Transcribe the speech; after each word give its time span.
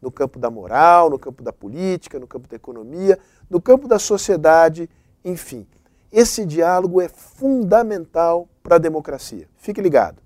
no 0.00 0.10
campo 0.10 0.38
da 0.38 0.50
moral, 0.50 1.10
no 1.10 1.18
campo 1.18 1.42
da 1.42 1.52
política, 1.52 2.18
no 2.18 2.26
campo 2.26 2.48
da 2.48 2.56
economia, 2.56 3.18
no 3.48 3.60
campo 3.60 3.88
da 3.88 3.98
sociedade, 3.98 4.88
enfim. 5.24 5.66
Esse 6.10 6.46
diálogo 6.46 7.00
é 7.00 7.08
fundamental 7.08 8.48
para 8.62 8.76
a 8.76 8.78
democracia. 8.78 9.46
Fique 9.56 9.80
ligado. 9.80 10.22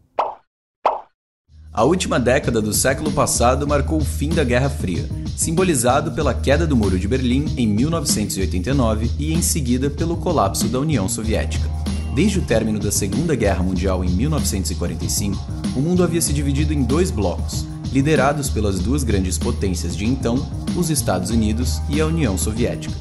A 1.75 1.85
última 1.85 2.21
década 2.21 2.61
do 2.61 2.73
século 2.73 3.11
passado 3.13 3.67
marcou 3.67 3.99
o 3.99 4.05
fim 4.05 4.29
da 4.29 4.45
Guerra 4.45 4.69
Fria, 4.69 5.09
simbolizado 5.35 6.13
pela 6.13 6.35
queda 6.35 6.67
do 6.67 6.77
Muro 6.77 6.99
de 6.99 7.09
Berlim 7.09 7.47
em 7.57 7.67
1989 7.67 9.11
e 9.19 9.33
em 9.33 9.41
seguida 9.41 9.89
pelo 9.89 10.19
colapso 10.19 10.69
da 10.69 10.79
União 10.79 11.09
Soviética. 11.09 11.67
Desde 12.15 12.41
o 12.41 12.45
término 12.45 12.79
da 12.79 12.93
Segunda 12.93 13.35
Guerra 13.35 13.63
Mundial 13.63 14.05
em 14.05 14.11
1945, 14.11 15.35
o 15.75 15.81
mundo 15.81 16.05
havia 16.05 16.21
se 16.21 16.35
dividido 16.35 16.75
em 16.75 16.83
dois 16.83 17.11
blocos, 17.11 17.67
liderados 17.93 18.49
pelas 18.49 18.79
duas 18.79 19.05
grandes 19.05 19.37
potências 19.37 19.95
de 19.97 20.05
então, 20.05 20.49
os 20.75 20.91
Estados 20.91 21.31
Unidos 21.31 21.81
e 21.89 22.01
a 22.01 22.07
União 22.07 22.39
Soviética. 22.39 22.95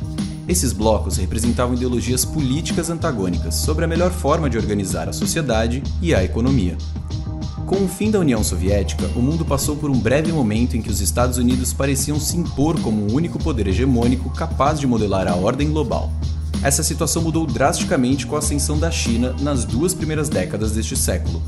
Esses 0.47 0.73
blocos 0.73 1.17
representavam 1.17 1.75
ideologias 1.75 2.25
políticas 2.25 2.89
antagônicas 2.89 3.55
sobre 3.55 3.85
a 3.85 3.87
melhor 3.87 4.11
forma 4.11 4.49
de 4.49 4.57
organizar 4.57 5.07
a 5.07 5.13
sociedade 5.13 5.81
e 6.01 6.13
a 6.13 6.23
economia. 6.23 6.77
Com 7.65 7.85
o 7.85 7.87
fim 7.87 8.11
da 8.11 8.19
União 8.19 8.43
Soviética, 8.43 9.07
o 9.15 9.21
mundo 9.21 9.45
passou 9.45 9.77
por 9.77 9.89
um 9.89 9.97
breve 9.97 10.29
momento 10.29 10.75
em 10.75 10.81
que 10.81 10.89
os 10.89 10.99
Estados 10.99 11.37
Unidos 11.37 11.71
pareciam 11.71 12.19
se 12.19 12.35
impor 12.35 12.77
como 12.81 13.03
o 13.03 13.13
único 13.13 13.39
poder 13.39 13.67
hegemônico 13.67 14.29
capaz 14.31 14.77
de 14.77 14.85
modelar 14.85 15.25
a 15.25 15.35
ordem 15.35 15.69
global. 15.69 16.11
Essa 16.61 16.83
situação 16.83 17.21
mudou 17.21 17.47
drasticamente 17.47 18.27
com 18.27 18.35
a 18.35 18.39
ascensão 18.39 18.77
da 18.77 18.91
China 18.91 19.33
nas 19.39 19.63
duas 19.63 19.93
primeiras 19.93 20.27
décadas 20.27 20.73
deste 20.73 20.97
século. 20.97 21.41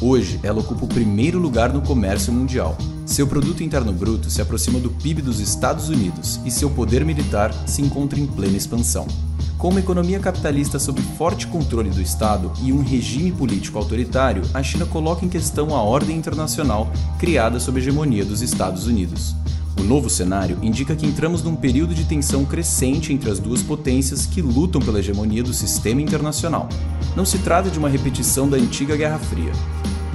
Hoje, 0.00 0.38
ela 0.44 0.60
ocupa 0.60 0.84
o 0.84 0.88
primeiro 0.88 1.40
lugar 1.40 1.72
no 1.72 1.82
comércio 1.82 2.32
mundial. 2.32 2.78
Seu 3.04 3.26
produto 3.26 3.64
interno 3.64 3.92
bruto 3.92 4.30
se 4.30 4.40
aproxima 4.40 4.78
do 4.78 4.90
PIB 4.90 5.20
dos 5.22 5.40
Estados 5.40 5.88
Unidos 5.88 6.38
e 6.44 6.52
seu 6.52 6.70
poder 6.70 7.04
militar 7.04 7.52
se 7.66 7.82
encontra 7.82 8.18
em 8.18 8.24
plena 8.24 8.56
expansão. 8.56 9.08
Com 9.56 9.70
uma 9.70 9.80
economia 9.80 10.20
capitalista 10.20 10.78
sob 10.78 11.02
forte 11.16 11.48
controle 11.48 11.90
do 11.90 12.00
Estado 12.00 12.52
e 12.62 12.72
um 12.72 12.80
regime 12.80 13.32
político 13.32 13.76
autoritário, 13.76 14.42
a 14.54 14.62
China 14.62 14.86
coloca 14.86 15.26
em 15.26 15.28
questão 15.28 15.74
a 15.74 15.82
ordem 15.82 16.16
internacional 16.16 16.92
criada 17.18 17.58
sob 17.58 17.80
a 17.80 17.82
hegemonia 17.82 18.24
dos 18.24 18.40
Estados 18.40 18.86
Unidos. 18.86 19.34
O 19.80 19.82
novo 19.82 20.08
cenário 20.08 20.58
indica 20.62 20.94
que 20.94 21.06
entramos 21.06 21.42
num 21.42 21.56
período 21.56 21.92
de 21.92 22.04
tensão 22.04 22.44
crescente 22.44 23.12
entre 23.12 23.30
as 23.30 23.40
duas 23.40 23.64
potências 23.64 24.26
que 24.26 24.42
lutam 24.42 24.80
pela 24.80 25.00
hegemonia 25.00 25.42
do 25.42 25.52
sistema 25.52 26.00
internacional. 26.00 26.68
Não 27.18 27.24
se 27.24 27.38
trata 27.38 27.68
de 27.68 27.80
uma 27.80 27.88
repetição 27.88 28.48
da 28.48 28.56
antiga 28.56 28.96
Guerra 28.96 29.18
Fria. 29.18 29.50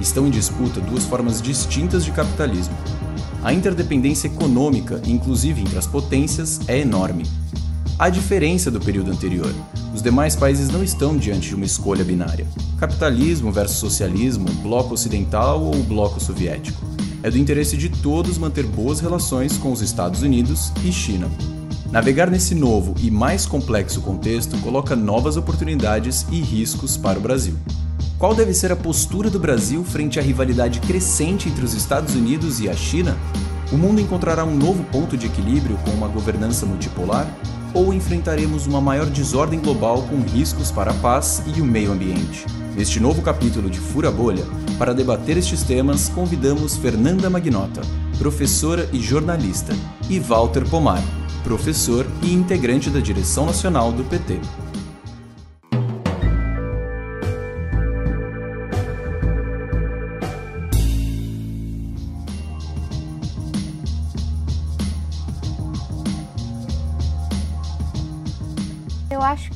Estão 0.00 0.26
em 0.26 0.30
disputa 0.30 0.80
duas 0.80 1.04
formas 1.04 1.42
distintas 1.42 2.02
de 2.02 2.10
capitalismo. 2.10 2.74
A 3.42 3.52
interdependência 3.52 4.26
econômica, 4.26 5.02
inclusive 5.06 5.60
entre 5.60 5.76
as 5.76 5.86
potências, 5.86 6.60
é 6.66 6.78
enorme. 6.78 7.24
A 7.98 8.08
diferença 8.08 8.70
do 8.70 8.80
período 8.80 9.10
anterior. 9.10 9.54
Os 9.94 10.00
demais 10.00 10.34
países 10.34 10.70
não 10.70 10.82
estão 10.82 11.14
diante 11.14 11.50
de 11.50 11.54
uma 11.54 11.66
escolha 11.66 12.02
binária: 12.02 12.46
capitalismo 12.80 13.52
versus 13.52 13.76
socialismo, 13.76 14.48
bloco 14.62 14.94
ocidental 14.94 15.62
ou 15.62 15.74
bloco 15.82 16.18
soviético 16.18 16.82
é 17.22 17.30
do 17.30 17.38
interesse 17.38 17.74
de 17.76 17.88
todos 17.88 18.36
manter 18.36 18.66
boas 18.66 19.00
relações 19.00 19.56
com 19.56 19.72
os 19.72 19.80
Estados 19.80 20.22
Unidos 20.22 20.70
e 20.84 20.92
China. 20.92 21.30
Navegar 21.94 22.28
nesse 22.28 22.56
novo 22.56 22.92
e 23.00 23.08
mais 23.08 23.46
complexo 23.46 24.00
contexto 24.00 24.58
coloca 24.58 24.96
novas 24.96 25.36
oportunidades 25.36 26.26
e 26.28 26.40
riscos 26.40 26.96
para 26.96 27.20
o 27.20 27.22
Brasil. 27.22 27.54
Qual 28.18 28.34
deve 28.34 28.52
ser 28.52 28.72
a 28.72 28.76
postura 28.76 29.30
do 29.30 29.38
Brasil 29.38 29.84
frente 29.84 30.18
à 30.18 30.22
rivalidade 30.22 30.80
crescente 30.80 31.48
entre 31.48 31.64
os 31.64 31.72
Estados 31.72 32.16
Unidos 32.16 32.58
e 32.58 32.68
a 32.68 32.74
China? 32.74 33.16
O 33.70 33.76
mundo 33.76 34.00
encontrará 34.00 34.44
um 34.44 34.56
novo 34.56 34.82
ponto 34.90 35.16
de 35.16 35.26
equilíbrio 35.26 35.78
com 35.84 35.92
uma 35.92 36.08
governança 36.08 36.66
multipolar? 36.66 37.32
Ou 37.72 37.94
enfrentaremos 37.94 38.66
uma 38.66 38.80
maior 38.80 39.06
desordem 39.06 39.60
global 39.60 40.02
com 40.02 40.20
riscos 40.20 40.72
para 40.72 40.90
a 40.90 40.94
paz 40.94 41.44
e 41.46 41.60
o 41.60 41.64
meio 41.64 41.92
ambiente? 41.92 42.44
Neste 42.74 42.98
novo 42.98 43.22
capítulo 43.22 43.70
de 43.70 43.78
Fura 43.78 44.10
Bolha, 44.10 44.44
para 44.80 44.92
debater 44.92 45.36
estes 45.36 45.62
temas, 45.62 46.08
convidamos 46.08 46.76
Fernanda 46.76 47.30
Magnota, 47.30 47.82
professora 48.18 48.88
e 48.92 49.00
jornalista, 49.00 49.72
e 50.10 50.18
Walter 50.18 50.68
Pomar, 50.68 51.00
professor 51.44 52.06
e 52.22 52.32
integrante 52.32 52.90
da 52.90 52.98
direção 52.98 53.46
nacional 53.46 53.92
do 53.92 54.02
PT. 54.02 54.40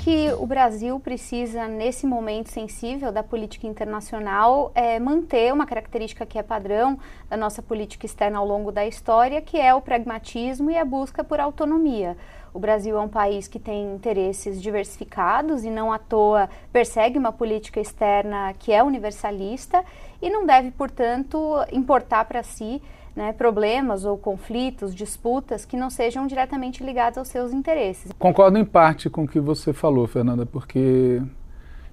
Que 0.08 0.32
o 0.38 0.46
Brasil 0.46 0.98
precisa, 0.98 1.68
nesse 1.68 2.06
momento 2.06 2.48
sensível 2.48 3.12
da 3.12 3.22
política 3.22 3.66
internacional, 3.66 4.72
é, 4.74 4.98
manter 4.98 5.52
uma 5.52 5.66
característica 5.66 6.24
que 6.24 6.38
é 6.38 6.42
padrão 6.42 6.98
da 7.28 7.36
nossa 7.36 7.60
política 7.60 8.06
externa 8.06 8.38
ao 8.38 8.46
longo 8.46 8.72
da 8.72 8.86
história, 8.86 9.42
que 9.42 9.60
é 9.60 9.74
o 9.74 9.82
pragmatismo 9.82 10.70
e 10.70 10.78
a 10.78 10.84
busca 10.84 11.22
por 11.22 11.38
autonomia. 11.38 12.16
O 12.54 12.58
Brasil 12.58 12.96
é 12.96 13.00
um 13.02 13.08
país 13.08 13.46
que 13.48 13.58
tem 13.58 13.92
interesses 13.92 14.62
diversificados 14.62 15.62
e 15.62 15.68
não 15.68 15.92
à 15.92 15.98
toa 15.98 16.48
persegue 16.72 17.18
uma 17.18 17.30
política 17.30 17.78
externa 17.78 18.54
que 18.58 18.72
é 18.72 18.82
universalista 18.82 19.84
e 20.22 20.30
não 20.30 20.46
deve, 20.46 20.70
portanto, 20.70 21.38
importar 21.70 22.24
para 22.24 22.42
si 22.42 22.80
né, 23.14 23.32
problemas 23.32 24.04
ou 24.04 24.16
conflitos, 24.16 24.94
disputas 24.94 25.64
que 25.64 25.76
não 25.76 25.90
sejam 25.90 26.26
diretamente 26.26 26.84
ligados 26.84 27.18
aos 27.18 27.28
seus 27.28 27.52
interesses. 27.52 28.12
Concordo 28.18 28.58
em 28.58 28.64
parte 28.64 29.10
com 29.10 29.24
o 29.24 29.28
que 29.28 29.40
você 29.40 29.72
falou, 29.72 30.06
Fernanda, 30.06 30.46
porque 30.46 31.22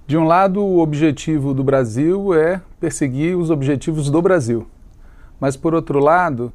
de 0.06 0.16
um 0.16 0.24
lado 0.24 0.62
o 0.62 0.78
objetivo 0.78 1.52
do 1.52 1.64
Brasil 1.64 2.32
é 2.32 2.60
perseguir 2.78 3.36
os 3.36 3.50
objetivos 3.50 4.08
do 4.08 4.22
Brasil, 4.22 4.66
mas 5.40 5.56
por 5.56 5.74
outro 5.74 5.98
lado 5.98 6.52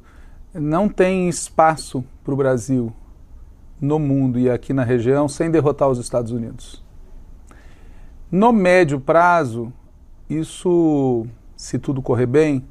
não 0.54 0.88
tem 0.88 1.28
espaço 1.28 2.04
para 2.24 2.32
o 2.32 2.36
Brasil 2.36 2.92
no 3.80 3.98
mundo 3.98 4.38
e 4.38 4.48
aqui 4.48 4.72
na 4.72 4.84
região 4.84 5.28
sem 5.28 5.50
derrotar 5.50 5.88
os 5.88 5.98
Estados 5.98 6.32
Unidos. 6.32 6.82
No 8.30 8.52
médio 8.52 8.98
prazo, 8.98 9.72
isso, 10.30 11.26
se 11.54 11.78
tudo 11.78 12.00
correr 12.00 12.26
bem, 12.26 12.64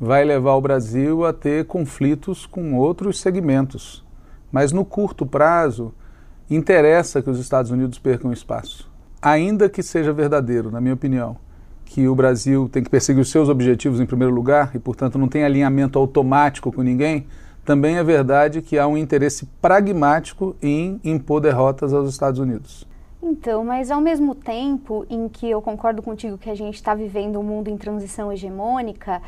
vai 0.00 0.24
levar 0.24 0.54
o 0.54 0.60
Brasil 0.62 1.26
a 1.26 1.32
ter 1.32 1.66
conflitos 1.66 2.46
com 2.46 2.74
outros 2.74 3.20
segmentos. 3.20 4.02
Mas 4.50 4.72
no 4.72 4.82
curto 4.82 5.26
prazo, 5.26 5.92
interessa 6.48 7.20
que 7.20 7.28
os 7.28 7.38
Estados 7.38 7.70
Unidos 7.70 7.98
percam 7.98 8.32
espaço. 8.32 8.90
Ainda 9.20 9.68
que 9.68 9.82
seja 9.82 10.10
verdadeiro, 10.10 10.70
na 10.70 10.80
minha 10.80 10.94
opinião, 10.94 11.36
que 11.84 12.08
o 12.08 12.14
Brasil 12.14 12.66
tem 12.72 12.82
que 12.82 12.88
perseguir 12.88 13.20
os 13.20 13.30
seus 13.30 13.50
objetivos 13.50 14.00
em 14.00 14.06
primeiro 14.06 14.32
lugar 14.32 14.70
e, 14.74 14.78
portanto, 14.78 15.18
não 15.18 15.28
tem 15.28 15.44
alinhamento 15.44 15.98
automático 15.98 16.72
com 16.72 16.80
ninguém, 16.82 17.26
também 17.62 17.98
é 17.98 18.02
verdade 18.02 18.62
que 18.62 18.78
há 18.78 18.86
um 18.86 18.96
interesse 18.96 19.44
pragmático 19.60 20.56
em 20.62 20.98
impor 21.04 21.42
derrotas 21.42 21.92
aos 21.92 22.08
Estados 22.08 22.40
Unidos. 22.40 22.88
Então, 23.22 23.62
mas 23.64 23.90
ao 23.90 24.00
mesmo 24.00 24.34
tempo 24.34 25.04
em 25.10 25.28
que 25.28 25.50
eu 25.50 25.60
concordo 25.60 26.00
contigo 26.00 26.38
que 26.38 26.48
a 26.48 26.54
gente 26.54 26.76
está 26.76 26.94
vivendo 26.94 27.38
um 27.38 27.42
mundo 27.42 27.68
em 27.68 27.76
transição 27.76 28.32
hegemônica, 28.32 29.20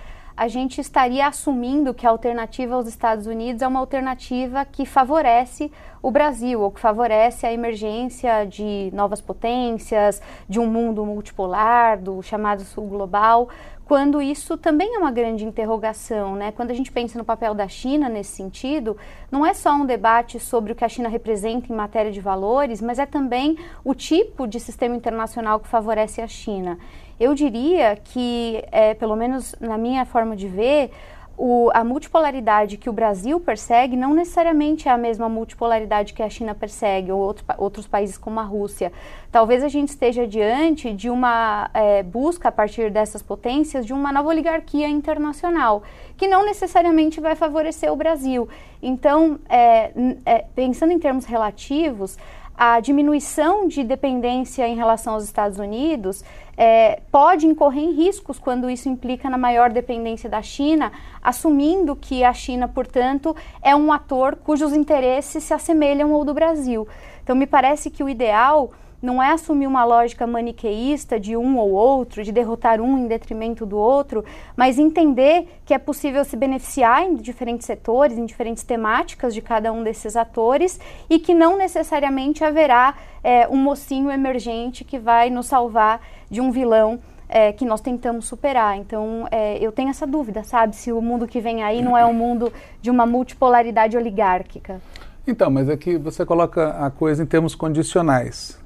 a 0.43 0.49
gente 0.49 0.81
estaria 0.81 1.29
assumindo 1.29 1.95
que 1.95 2.05
a 2.05 2.11
alternativa 2.11 2.75
aos 2.75 2.89
Estados 2.89 3.29
Unidos 3.29 3.63
é 3.63 3.69
uma 3.69 3.79
alternativa 3.79 4.65
que 4.65 4.85
favorece 4.85 5.71
o 6.03 6.11
Brasil, 6.11 6.61
ou 6.61 6.73
que 6.73 6.81
favorece 6.81 7.47
a 7.47 7.53
emergência 7.53 8.45
de 8.45 8.91
novas 8.93 9.21
potências, 9.21 10.21
de 10.49 10.59
um 10.59 10.67
mundo 10.67 11.07
multipolar, 11.07 11.97
do 11.97 12.21
chamado 12.23 12.65
Sul 12.65 12.89
Global, 12.89 13.49
quando 13.93 14.23
isso 14.23 14.57
também 14.57 14.95
é 14.95 14.99
uma 14.99 15.11
grande 15.11 15.45
interrogação, 15.45 16.35
né? 16.35 16.51
Quando 16.51 16.71
a 16.71 16.75
gente 16.75 16.91
pensa 16.91 17.19
no 17.19 17.27
papel 17.27 17.53
da 17.53 17.69
China 17.69 18.09
nesse 18.09 18.31
sentido, 18.31 18.97
não 19.31 19.45
é 19.45 19.53
só 19.53 19.75
um 19.75 19.85
debate 19.85 20.41
sobre 20.41 20.73
o 20.73 20.75
que 20.75 20.83
a 20.83 20.89
China 20.89 21.11
representa 21.11 21.71
em 21.71 21.77
matéria 21.77 22.11
de 22.11 22.19
valores, 22.19 22.81
mas 22.81 22.99
é 22.99 23.05
também 23.05 23.59
o 23.85 23.95
tipo 23.95 24.47
de 24.47 24.59
sistema 24.59 24.97
internacional 24.97 25.61
que 25.61 25.69
favorece 25.69 26.23
a 26.23 26.27
China. 26.27 26.79
Eu 27.21 27.35
diria 27.35 27.95
que, 28.03 28.65
é, 28.73 28.95
pelo 28.95 29.15
menos 29.15 29.55
na 29.61 29.77
minha 29.77 30.07
forma 30.07 30.35
de 30.35 30.49
ver, 30.49 30.91
o, 31.37 31.71
a 31.75 31.83
multipolaridade 31.83 32.77
que 32.77 32.91
o 32.91 32.93
Brasil 32.93 33.41
persegue 33.41 33.97
não 33.97 34.15
necessariamente 34.15 34.89
é 34.89 34.93
a 34.93 34.99
mesma 34.99 35.29
multipolaridade 35.29 36.13
que 36.13 36.23
a 36.23 36.29
China 36.29 36.55
persegue 36.55 37.11
ou 37.11 37.21
outro, 37.21 37.45
outros 37.59 37.87
países 37.87 38.19
como 38.19 38.39
a 38.39 38.43
Rússia. 38.43 38.93
Talvez 39.31 39.65
a 39.65 39.69
gente 39.69 39.89
esteja 39.89 40.27
diante 40.27 40.93
de 40.93 41.09
uma 41.09 41.71
é, 41.73 42.03
busca 42.03 42.49
a 42.49 42.53
partir 42.53 42.91
dessas 42.91 43.23
potências 43.23 43.87
de 43.87 43.93
uma 43.93 44.13
nova 44.13 44.29
oligarquia 44.29 44.89
internacional 44.89 45.83
que 46.17 46.29
não 46.29 46.45
necessariamente 46.45 47.21
vai 47.21 47.35
favorecer 47.35 47.91
o 47.93 47.97
Brasil. 47.97 48.49
Então, 48.83 49.39
é, 49.49 49.91
é, 50.25 50.45
pensando 50.55 50.93
em 50.93 50.99
termos 50.99 51.25
relativos, 51.25 52.19
a 52.57 52.79
diminuição 52.81 53.67
de 53.67 53.83
dependência 53.83 54.69
em 54.69 54.77
relação 54.77 55.15
aos 55.15 55.25
Estados 55.25 55.59
Unidos 55.59 56.23
é, 56.57 57.01
pode 57.11 57.47
incorrer 57.47 57.83
em 57.83 57.93
riscos 57.93 58.39
quando 58.39 58.69
isso 58.69 58.89
implica 58.89 59.31
na 59.31 59.39
maior 59.39 59.71
dependência 59.71 60.29
da 60.29 60.43
China, 60.43 60.93
assumindo 61.23 61.97
que 61.97 62.23
a 62.25 62.33
China, 62.33 62.69
portanto, 62.69 63.35
é 63.63 63.75
um 63.75 63.93
ator 63.93 64.37
cujos 64.37 64.73
interesses 64.73 65.45
se 65.45 65.55
assemelham 65.55 66.13
ao 66.13 66.25
do 66.25 66.35
Brasil. 66.35 66.87
Então, 67.23 67.35
me 67.35 67.47
parece 67.47 67.91
que 67.91 68.03
o 68.03 68.09
ideal 68.09 68.73
não 69.03 69.21
é 69.21 69.33
assumir 69.33 69.67
uma 69.67 69.85
lógica 69.85 70.27
maniqueísta 70.27 71.19
de 71.19 71.37
um 71.37 71.59
ou 71.59 71.73
outro, 71.73 72.23
de 72.23 72.31
derrotar 72.31 72.81
um 72.81 72.97
em 72.97 73.09
detrimento 73.09 73.67
do 73.67 73.77
outro, 73.77 74.25
mas 74.57 74.79
entender 74.79 75.49
que 75.67 75.75
é 75.75 75.79
possível 75.79 76.25
se 76.25 76.37
beneficiar 76.37 77.03
em 77.03 77.17
diferentes 77.17 77.67
setores, 77.67 78.17
em 78.17 78.25
diferentes 78.25 78.63
temáticas 78.63 79.35
de 79.35 79.43
cada 79.43 79.73
um 79.73 79.83
desses 79.83 80.17
atores 80.17 80.79
e 81.11 81.19
que 81.19 81.35
não 81.35 81.59
necessariamente 81.59 82.45
haverá 82.45 82.95
é, 83.25 83.49
um 83.49 83.57
mocinho 83.57 84.09
emergente 84.09 84.85
que 84.85 85.01
vai 85.01 85.29
nos 85.29 85.47
salvar 85.47 86.01
de 86.31 86.41
um 86.41 86.53
vilão 86.53 87.01
é, 87.29 87.51
que 87.51 87.65
nós 87.65 87.81
tentamos 87.81 88.27
superar. 88.27 88.77
Então, 88.77 89.27
é, 89.33 89.59
eu 89.59 89.73
tenho 89.73 89.89
essa 89.89 90.07
dúvida, 90.07 90.45
sabe? 90.45 90.77
Se 90.77 90.93
o 90.93 91.01
mundo 91.01 91.27
que 91.27 91.41
vem 91.41 91.65
aí 91.65 91.83
não 91.83 91.99
é 91.99 92.07
um 92.07 92.15
mundo 92.15 92.53
de 92.81 92.91
uma 92.91 93.05
multipolaridade 93.05 93.97
oligárquica. 93.97 94.81
Então, 95.27 95.51
mas 95.51 95.69
é 95.69 95.77
que 95.77 95.97
você 95.97 96.27
coloca 96.27 96.71
a 96.71 96.91
coisa 96.91 97.23
em 97.23 97.27
termos 97.27 97.55
condicionais. 97.55 98.62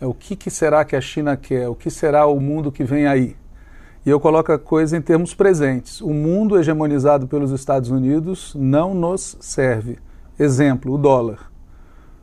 É, 0.00 0.06
o 0.06 0.14
que, 0.14 0.36
que 0.36 0.50
será 0.50 0.84
que 0.84 0.96
a 0.96 1.00
China 1.00 1.36
quer? 1.36 1.68
O 1.68 1.74
que 1.74 1.90
será 1.90 2.26
o 2.26 2.40
mundo 2.40 2.72
que 2.72 2.84
vem 2.84 3.06
aí? 3.06 3.36
E 4.04 4.10
eu 4.10 4.20
coloco 4.20 4.52
a 4.52 4.58
coisa 4.58 4.96
em 4.96 5.00
termos 5.00 5.32
presentes. 5.32 6.00
O 6.00 6.10
mundo 6.10 6.58
hegemonizado 6.58 7.26
pelos 7.26 7.50
Estados 7.50 7.90
Unidos 7.90 8.54
não 8.54 8.92
nos 8.94 9.36
serve. 9.40 9.98
Exemplo, 10.38 10.92
o 10.92 10.98
dólar. 10.98 11.50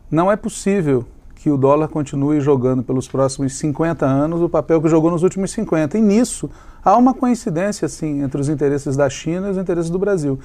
Não 0.09 0.31
é 0.31 0.35
possível 0.35 1.05
que 1.41 1.49
o 1.49 1.57
dólar 1.57 1.87
continue 1.87 2.39
jogando 2.39 2.83
pelos 2.83 3.07
próximos 3.07 3.53
50 3.53 4.05
anos 4.05 4.41
o 4.41 4.49
papel 4.49 4.79
que 4.79 4.87
jogou 4.87 5.09
nos 5.09 5.23
últimos 5.23 5.49
50. 5.49 5.97
E 5.97 6.01
nisso 6.01 6.51
há 6.85 6.95
uma 6.95 7.15
coincidência, 7.15 7.87
sim, 7.87 8.21
entre 8.21 8.39
os 8.39 8.47
interesses 8.47 8.95
da 8.95 9.09
China 9.09 9.47
e 9.47 9.51
os 9.51 9.57
interesses 9.57 9.89
do 9.89 9.97
Brasil. 9.97 10.37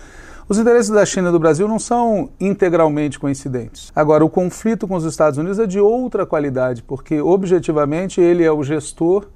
Os 0.48 0.60
interesses 0.60 0.90
da 0.90 1.04
China 1.04 1.30
e 1.30 1.32
do 1.32 1.40
Brasil 1.40 1.66
não 1.66 1.76
são 1.76 2.30
integralmente 2.38 3.18
coincidentes. 3.18 3.90
Agora, 3.96 4.24
o 4.24 4.30
conflito 4.30 4.86
com 4.86 4.94
os 4.94 5.02
Estados 5.02 5.40
Unidos 5.40 5.58
é 5.58 5.66
de 5.66 5.80
outra 5.80 6.24
qualidade, 6.24 6.84
porque 6.84 7.20
objetivamente 7.20 8.20
ele 8.20 8.44
é 8.44 8.52
o 8.52 8.62
gestor 8.62 9.26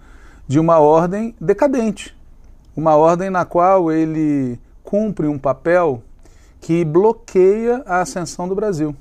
de 0.46 0.60
uma 0.60 0.78
ordem 0.78 1.34
decadente, 1.40 2.16
uma 2.76 2.94
ordem 2.94 3.28
na 3.28 3.44
qual 3.44 3.90
ele 3.90 4.56
cumpre 4.84 5.26
um 5.26 5.36
papel 5.36 6.00
que 6.60 6.84
bloqueia 6.84 7.82
a 7.86 8.02
ascensão 8.02 8.46
do 8.46 8.54
Brasil. 8.54 8.94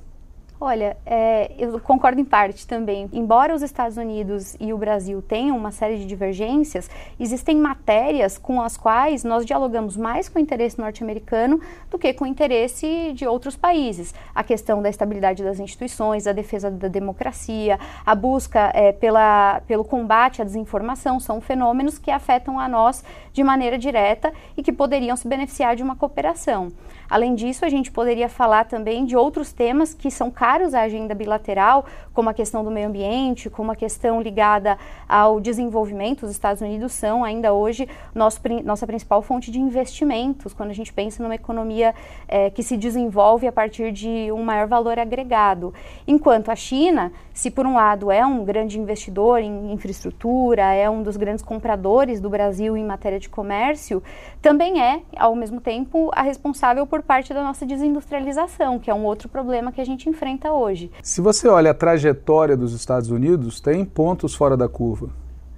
Olha, 0.61 0.97
é, 1.06 1.53
eu 1.57 1.79
concordo 1.79 2.19
em 2.19 2.25
parte 2.25 2.67
também. 2.67 3.09
Embora 3.13 3.56
os 3.56 3.61
Estados 3.61 3.95
Unidos 3.95 4.57
e 4.59 4.73
o 4.73 4.77
Brasil 4.77 5.21
tenham 5.21 5.56
uma 5.56 5.71
série 5.71 5.97
de 5.97 6.06
divergências, 6.06 6.89
existem 7.17 7.56
matérias 7.56 8.38
com 8.38 8.61
as 8.61 8.75
quais 8.75 9.23
nós 9.23 9.45
dialogamos 9.45 9.95
mais 9.95 10.27
com 10.27 10.38
o 10.38 10.41
interesse 10.41 10.77
norte-americano 10.77 11.61
do 11.89 11.97
que 11.97 12.13
com 12.13 12.25
o 12.25 12.27
interesse 12.27 13.13
de 13.13 13.25
outros 13.25 13.56
países. 13.56 14.13
A 14.35 14.44
questão 14.44 14.81
da 14.81 14.89
estabilidade 14.89 15.45
das 15.45 15.61
instituições, 15.61 16.27
a 16.27 16.33
defesa 16.33 16.69
da 16.69 16.89
democracia, 16.89 17.79
a 18.06 18.13
busca 18.13 18.69
é, 18.75 18.91
pela, 18.91 19.61
pelo 19.65 19.85
combate 19.85 20.41
à 20.41 20.45
desinformação 20.45 21.21
são 21.21 21.39
fenômenos 21.39 21.97
que 21.97 22.11
afetam 22.11 22.59
a 22.59 22.67
nós 22.67 23.01
de 23.31 23.41
maneira 23.45 23.77
direta 23.77 24.33
e 24.57 24.61
que 24.61 24.73
poderiam 24.73 25.15
se 25.15 25.25
beneficiar 25.25 25.77
de 25.77 25.83
uma 25.83 25.95
cooperação. 25.95 26.69
Além 27.09 27.33
disso, 27.33 27.65
a 27.65 27.69
gente 27.69 27.91
poderia 27.91 28.29
falar 28.29 28.65
também 28.65 29.03
de 29.03 29.15
outros 29.15 29.51
temas 29.51 29.94
que 29.94 30.11
são 30.11 30.29
caros 30.29 30.75
à 30.75 30.81
agenda 30.81 31.15
bilateral, 31.15 31.85
como 32.13 32.29
a 32.29 32.33
questão 32.33 32.63
do 32.63 32.69
meio 32.69 32.88
ambiente, 32.88 33.50
como 33.50 33.71
a 33.71 33.75
questão 33.75 34.21
ligada 34.21 34.77
ao 35.07 35.39
desenvolvimento. 35.39 36.23
Os 36.23 36.31
Estados 36.31 36.61
Unidos 36.61 36.94
são 36.94 37.23
ainda 37.23 37.51
hoje 37.51 37.88
nosso, 38.13 38.39
nossa 38.63 38.85
principal 38.85 39.21
fonte 39.23 39.50
de 39.50 39.59
investimentos, 39.59 40.53
quando 40.53 40.69
a 40.69 40.73
gente 40.73 40.94
pensa 40.94 41.23
numa 41.23 41.35
economia 41.35 41.95
é, 42.27 42.51
que 42.51 42.61
se 42.61 42.77
desenvolve 42.77 43.47
a 43.47 43.51
partir 43.51 43.91
de 43.91 44.31
um 44.31 44.44
maior 44.44 44.67
valor 44.67 45.00
agregado. 45.00 45.73
Enquanto 46.07 46.50
a 46.50 46.56
China, 46.56 47.11
se 47.33 47.50
por 47.50 47.65
um 47.65 47.75
lado 47.75 48.11
é 48.11 48.23
um 48.25 48.44
grande 48.45 48.79
investidor 48.79 49.39
em 49.39 49.71
infraestrutura, 49.71 50.73
é 50.73 50.89
um 50.89 51.01
dos 51.01 51.17
grandes 51.17 51.44
compradores 51.44 52.21
do 52.21 52.29
Brasil 52.29 52.77
em 52.77 52.85
matéria 52.85 53.19
de 53.19 53.29
comércio, 53.29 54.03
também 54.41 54.81
é, 54.81 55.01
ao 55.17 55.35
mesmo 55.35 55.59
tempo, 55.59 56.11
a 56.13 56.21
responsável 56.21 56.85
por 56.85 56.99
por 57.00 57.04
parte 57.04 57.34
da 57.34 57.42
nossa 57.42 57.66
desindustrialização, 57.66 58.78
que 58.78 58.92
é 58.92 58.94
um 58.94 59.06
outro 59.06 59.30
problema 59.30 59.72
que 59.72 59.80
a 59.80 59.86
gente 59.86 60.10
enfrenta 60.10 60.51
hoje. 60.51 60.92
Se 61.01 61.22
você 61.22 61.48
olha 61.48 61.72
a 61.72 61.74
trajetória 61.74 62.57
dos 62.57 62.74
Estados 62.74 63.10
Unidos, 63.10 63.62
tem 63.62 63.86
pontos 63.86 64.36
fora 64.36 64.57
da 64.57 64.68
curva. 64.68 65.10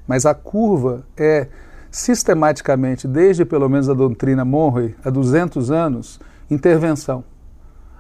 Mas 0.06 0.24
a 0.28 0.36
curva 0.36 1.04
é 1.18 1.48
sistematicamente, 1.90 3.08
desde 3.08 3.44
pelo 3.44 3.68
menos 3.68 3.90
a 3.90 3.96
doutrina 3.96 4.46
Monroe, 4.46 4.96
há 5.04 5.10
200 5.10 5.72
anos, 5.72 6.20
intervenção, 6.50 7.24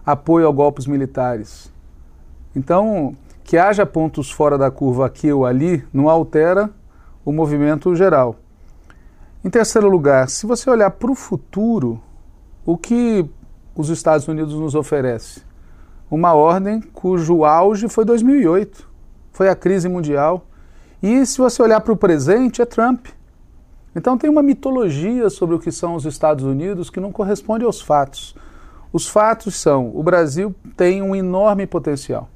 apoio 0.06 0.48
a 0.48 0.52
golpes 0.52 0.86
militares. 0.86 1.74
Então, 2.56 3.18
que 3.44 3.58
haja 3.58 3.88
pontos 3.88 4.30
fora 4.30 4.56
da 4.56 4.70
curva 4.70 5.08
aqui 5.08 5.32
ou 5.32 5.48
ali 5.48 5.84
não 5.92 6.08
altera 6.08 6.70
o 7.26 7.32
movimento 7.32 7.96
geral. 7.96 8.36
Em 9.44 9.50
terceiro 9.50 9.90
lugar, 9.90 10.30
se 10.30 10.46
você 10.46 10.70
olhar 10.70 10.92
para 10.92 11.10
o 11.10 11.16
futuro, 11.16 12.00
o 12.66 12.78
que 12.78 13.26
os 13.76 13.90
Estados 13.90 14.28
Unidos 14.28 14.54
nos 14.54 14.76
oferece? 14.76 15.42
Uma 16.10 16.34
ordem 16.34 16.82
cujo 16.82 17.44
auge 17.44 17.88
foi 17.88 18.04
2008, 18.06 18.88
foi 19.32 19.50
a 19.50 19.56
crise 19.56 19.88
mundial. 19.88 20.46
E 21.02 21.26
se 21.26 21.38
você 21.38 21.62
olhar 21.64 21.82
para 21.82 21.94
o 21.94 21.98
presente, 21.98 22.62
é 22.62 22.66
Trump. 22.66 23.08
Então 23.96 24.18
tem 24.18 24.30
uma 24.30 24.44
mitologia 24.44 25.30
sobre 25.30 25.56
o 25.56 25.60
que 25.60 25.72
são 25.72 25.96
os 25.96 26.06
Estados 26.06 26.46
Unidos 26.46 26.90
que 26.90 27.00
não 27.00 27.12
corresponde 27.12 27.66
aos 27.66 27.82
fatos. 27.82 28.36
Os 28.94 29.08
fatos 29.08 29.56
são: 29.56 29.92
o 29.96 30.04
Brasil 30.04 30.54
tem 30.76 31.02
um 31.02 31.16
enorme 31.16 31.66
potencial. 31.66 32.30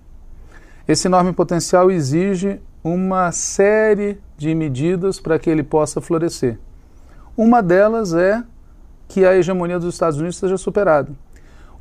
Esse 0.87 1.07
enorme 1.07 1.33
potencial 1.33 1.89
exige 1.89 2.61
uma 2.83 3.31
série 3.31 4.19
de 4.37 4.53
medidas 4.53 5.19
para 5.19 5.39
que 5.39 5.49
ele 5.49 5.63
possa 5.63 5.99
florescer. 5.99 6.59
Uma 7.35 7.61
delas 7.61 8.13
é 8.13 8.43
que 9.07 9.25
a 9.25 9.35
hegemonia 9.35 9.79
dos 9.79 9.93
Estados 9.93 10.17
Unidos 10.19 10.37
seja 10.37 10.57
superada. 10.57 11.11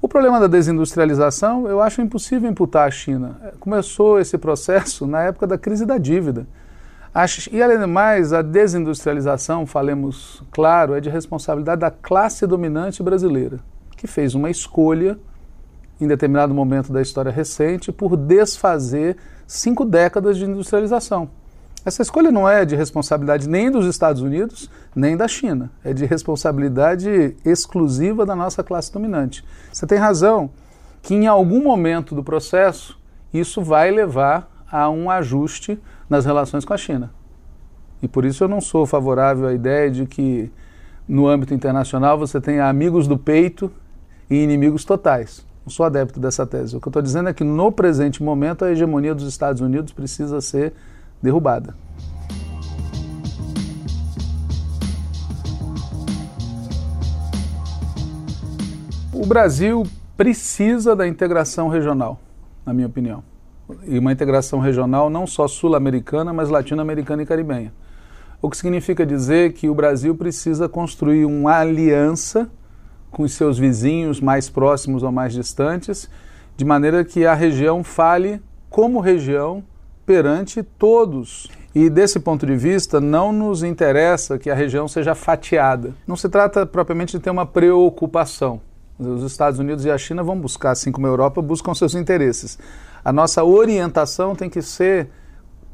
O 0.00 0.08
problema 0.08 0.38
da 0.38 0.46
desindustrialização 0.46 1.66
eu 1.66 1.80
acho 1.80 2.02
impossível 2.02 2.50
imputar 2.50 2.86
à 2.86 2.90
China. 2.90 3.40
Começou 3.58 4.20
esse 4.20 4.36
processo 4.36 5.06
na 5.06 5.22
época 5.22 5.46
da 5.46 5.56
crise 5.56 5.86
da 5.86 5.96
dívida. 5.96 6.46
E, 7.50 7.62
além 7.62 7.78
do 7.78 7.86
mais, 7.86 8.32
a 8.32 8.42
desindustrialização, 8.42 9.64
falemos 9.66 10.42
claro, 10.50 10.94
é 10.94 11.00
de 11.00 11.08
responsabilidade 11.08 11.80
da 11.80 11.90
classe 11.90 12.46
dominante 12.46 13.02
brasileira, 13.02 13.60
que 13.96 14.06
fez 14.06 14.34
uma 14.34 14.50
escolha, 14.50 15.16
em 16.00 16.08
determinado 16.08 16.52
momento 16.52 16.92
da 16.92 17.00
história 17.00 17.30
recente, 17.30 17.92
por 17.92 18.16
desfazer 18.16 19.16
cinco 19.46 19.84
décadas 19.84 20.36
de 20.36 20.44
industrialização. 20.44 21.30
Essa 21.84 22.00
escolha 22.00 22.32
não 22.32 22.48
é 22.48 22.64
de 22.64 22.74
responsabilidade 22.74 23.46
nem 23.46 23.70
dos 23.70 23.84
Estados 23.86 24.22
Unidos, 24.22 24.70
nem 24.96 25.16
da 25.16 25.28
China. 25.28 25.70
É 25.84 25.92
de 25.92 26.06
responsabilidade 26.06 27.36
exclusiva 27.44 28.24
da 28.24 28.34
nossa 28.34 28.64
classe 28.64 28.90
dominante. 28.90 29.44
Você 29.70 29.86
tem 29.86 29.98
razão 29.98 30.50
que 31.02 31.14
em 31.14 31.26
algum 31.26 31.62
momento 31.62 32.14
do 32.14 32.24
processo 32.24 32.98
isso 33.32 33.60
vai 33.60 33.90
levar 33.90 34.64
a 34.70 34.88
um 34.88 35.10
ajuste 35.10 35.78
nas 36.08 36.24
relações 36.24 36.64
com 36.64 36.72
a 36.72 36.78
China. 36.78 37.10
E 38.02 38.08
por 38.08 38.24
isso 38.24 38.44
eu 38.44 38.48
não 38.48 38.62
sou 38.62 38.86
favorável 38.86 39.46
à 39.46 39.52
ideia 39.52 39.90
de 39.90 40.06
que 40.06 40.50
no 41.06 41.28
âmbito 41.28 41.52
internacional 41.52 42.18
você 42.18 42.40
tenha 42.40 42.66
amigos 42.66 43.06
do 43.06 43.18
peito 43.18 43.70
e 44.30 44.36
inimigos 44.36 44.86
totais. 44.86 45.44
Não 45.66 45.70
sou 45.70 45.84
adepto 45.84 46.18
dessa 46.18 46.46
tese. 46.46 46.76
O 46.76 46.80
que 46.80 46.88
eu 46.88 46.90
estou 46.90 47.02
dizendo 47.02 47.28
é 47.28 47.34
que 47.34 47.44
no 47.44 47.70
presente 47.70 48.22
momento 48.22 48.64
a 48.64 48.70
hegemonia 48.70 49.14
dos 49.14 49.26
Estados 49.26 49.60
Unidos 49.60 49.92
precisa 49.92 50.40
ser 50.40 50.72
derrubada. 51.24 51.74
O 59.12 59.26
Brasil 59.26 59.84
precisa 60.16 60.94
da 60.94 61.08
integração 61.08 61.68
regional, 61.68 62.20
na 62.64 62.74
minha 62.74 62.86
opinião. 62.86 63.24
E 63.86 63.98
uma 63.98 64.12
integração 64.12 64.60
regional 64.60 65.08
não 65.08 65.26
só 65.26 65.48
sul-americana, 65.48 66.32
mas 66.32 66.50
latino-americana 66.50 67.22
e 67.22 67.26
caribenha. 67.26 67.72
O 68.42 68.50
que 68.50 68.56
significa 68.58 69.06
dizer 69.06 69.54
que 69.54 69.70
o 69.70 69.74
Brasil 69.74 70.14
precisa 70.14 70.68
construir 70.68 71.24
uma 71.24 71.56
aliança 71.58 72.50
com 73.10 73.22
os 73.22 73.32
seus 73.32 73.58
vizinhos 73.58 74.20
mais 74.20 74.50
próximos 74.50 75.02
ou 75.02 75.10
mais 75.10 75.32
distantes, 75.32 76.10
de 76.54 76.64
maneira 76.64 77.02
que 77.02 77.24
a 77.24 77.32
região 77.32 77.82
fale 77.82 78.42
como 78.68 79.00
região 79.00 79.64
perante 80.04 80.62
todos. 80.62 81.49
E 81.75 81.90
desse 81.90 82.20
ponto 82.20 82.46
de 82.46 82.56
vista, 82.56 83.00
não 83.00 83.32
nos 83.32 83.62
interessa 83.62 84.38
que 84.38 84.49
a 84.49 84.54
região 84.54 84.87
seja 84.87 85.14
fatiada. 85.14 85.92
Não 86.06 86.16
se 86.16 86.28
trata 86.28 86.64
propriamente 86.64 87.16
de 87.16 87.23
ter 87.23 87.30
uma 87.30 87.44
preocupação. 87.44 88.61
Os 88.99 89.25
Estados 89.25 89.58
Unidos 89.58 89.84
e 89.84 89.90
a 89.90 89.99
China 89.99 90.23
vão 90.23 90.38
buscar, 90.38 90.70
assim 90.70 90.92
como 90.92 91.06
a 91.06 91.11
Europa, 91.11 91.42
buscam 91.42 91.75
seus 91.75 91.96
interesses. 91.96 92.58
A 93.04 93.12
nossa 93.12 93.42
orientação 93.42 94.37
tem 94.37 94.49
que 94.49 94.62
ser 94.62 95.08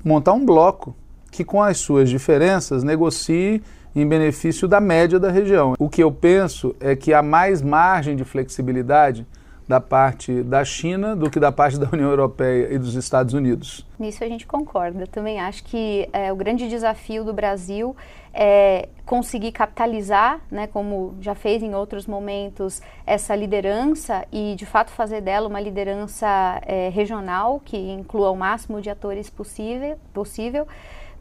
montar 0.03 0.33
um 0.33 0.45
bloco 0.45 0.97
que, 1.31 1.45
com 1.45 1.63
as 1.63 1.77
suas 1.79 2.09
diferenças, 2.09 2.83
negocie 2.83 3.63
em 3.95 4.07
benefício 4.07 4.67
da 4.67 4.81
média 4.81 5.19
da 5.19 5.31
região. 5.31 5.75
O 5.79 5.89
que 5.89 6.03
eu 6.03 6.11
penso 6.11 6.75
é 6.81 6.97
que 6.97 7.13
há 7.13 7.23
mais 7.23 7.61
margem 7.61 8.17
de 8.17 8.25
flexibilidade 8.25 9.27
da 9.71 9.81
parte 9.81 10.43
da 10.43 10.65
China 10.65 11.15
do 11.15 11.31
que 11.31 11.39
da 11.39 11.53
parte 11.53 11.79
da 11.79 11.89
União 11.93 12.11
Europeia 12.11 12.75
e 12.75 12.77
dos 12.77 12.97
Estados 12.97 13.35
Unidos. 13.35 13.87
Nisso 14.00 14.25
a 14.25 14.29
gente 14.29 14.45
concorda. 14.45 15.07
Também 15.07 15.39
acho 15.39 15.62
que 15.62 16.09
é, 16.12 16.33
o 16.33 16.37
grande 16.37 16.69
desafio 16.69 17.23
do 17.23 17.33
Brasil 17.33 17.95
é 18.35 18.89
conseguir 19.07 19.53
capitalizar, 19.53 20.41
né, 20.50 20.67
como 20.67 21.15
já 21.21 21.37
fez 21.37 21.62
em 21.62 21.73
outros 21.73 22.05
momentos, 22.05 22.83
essa 23.07 23.37
liderança 23.37 24.27
e 24.33 24.57
de 24.57 24.67
fato 24.67 24.91
fazer 24.91 25.21
dela 25.21 25.47
uma 25.47 25.61
liderança 25.61 26.27
é, 26.67 26.89
regional 26.89 27.62
que 27.65 27.77
inclua 27.77 28.33
o 28.33 28.37
máximo 28.37 28.81
de 28.81 28.91
atores 28.91 29.31
possível. 29.31 29.97
possível. 30.12 30.67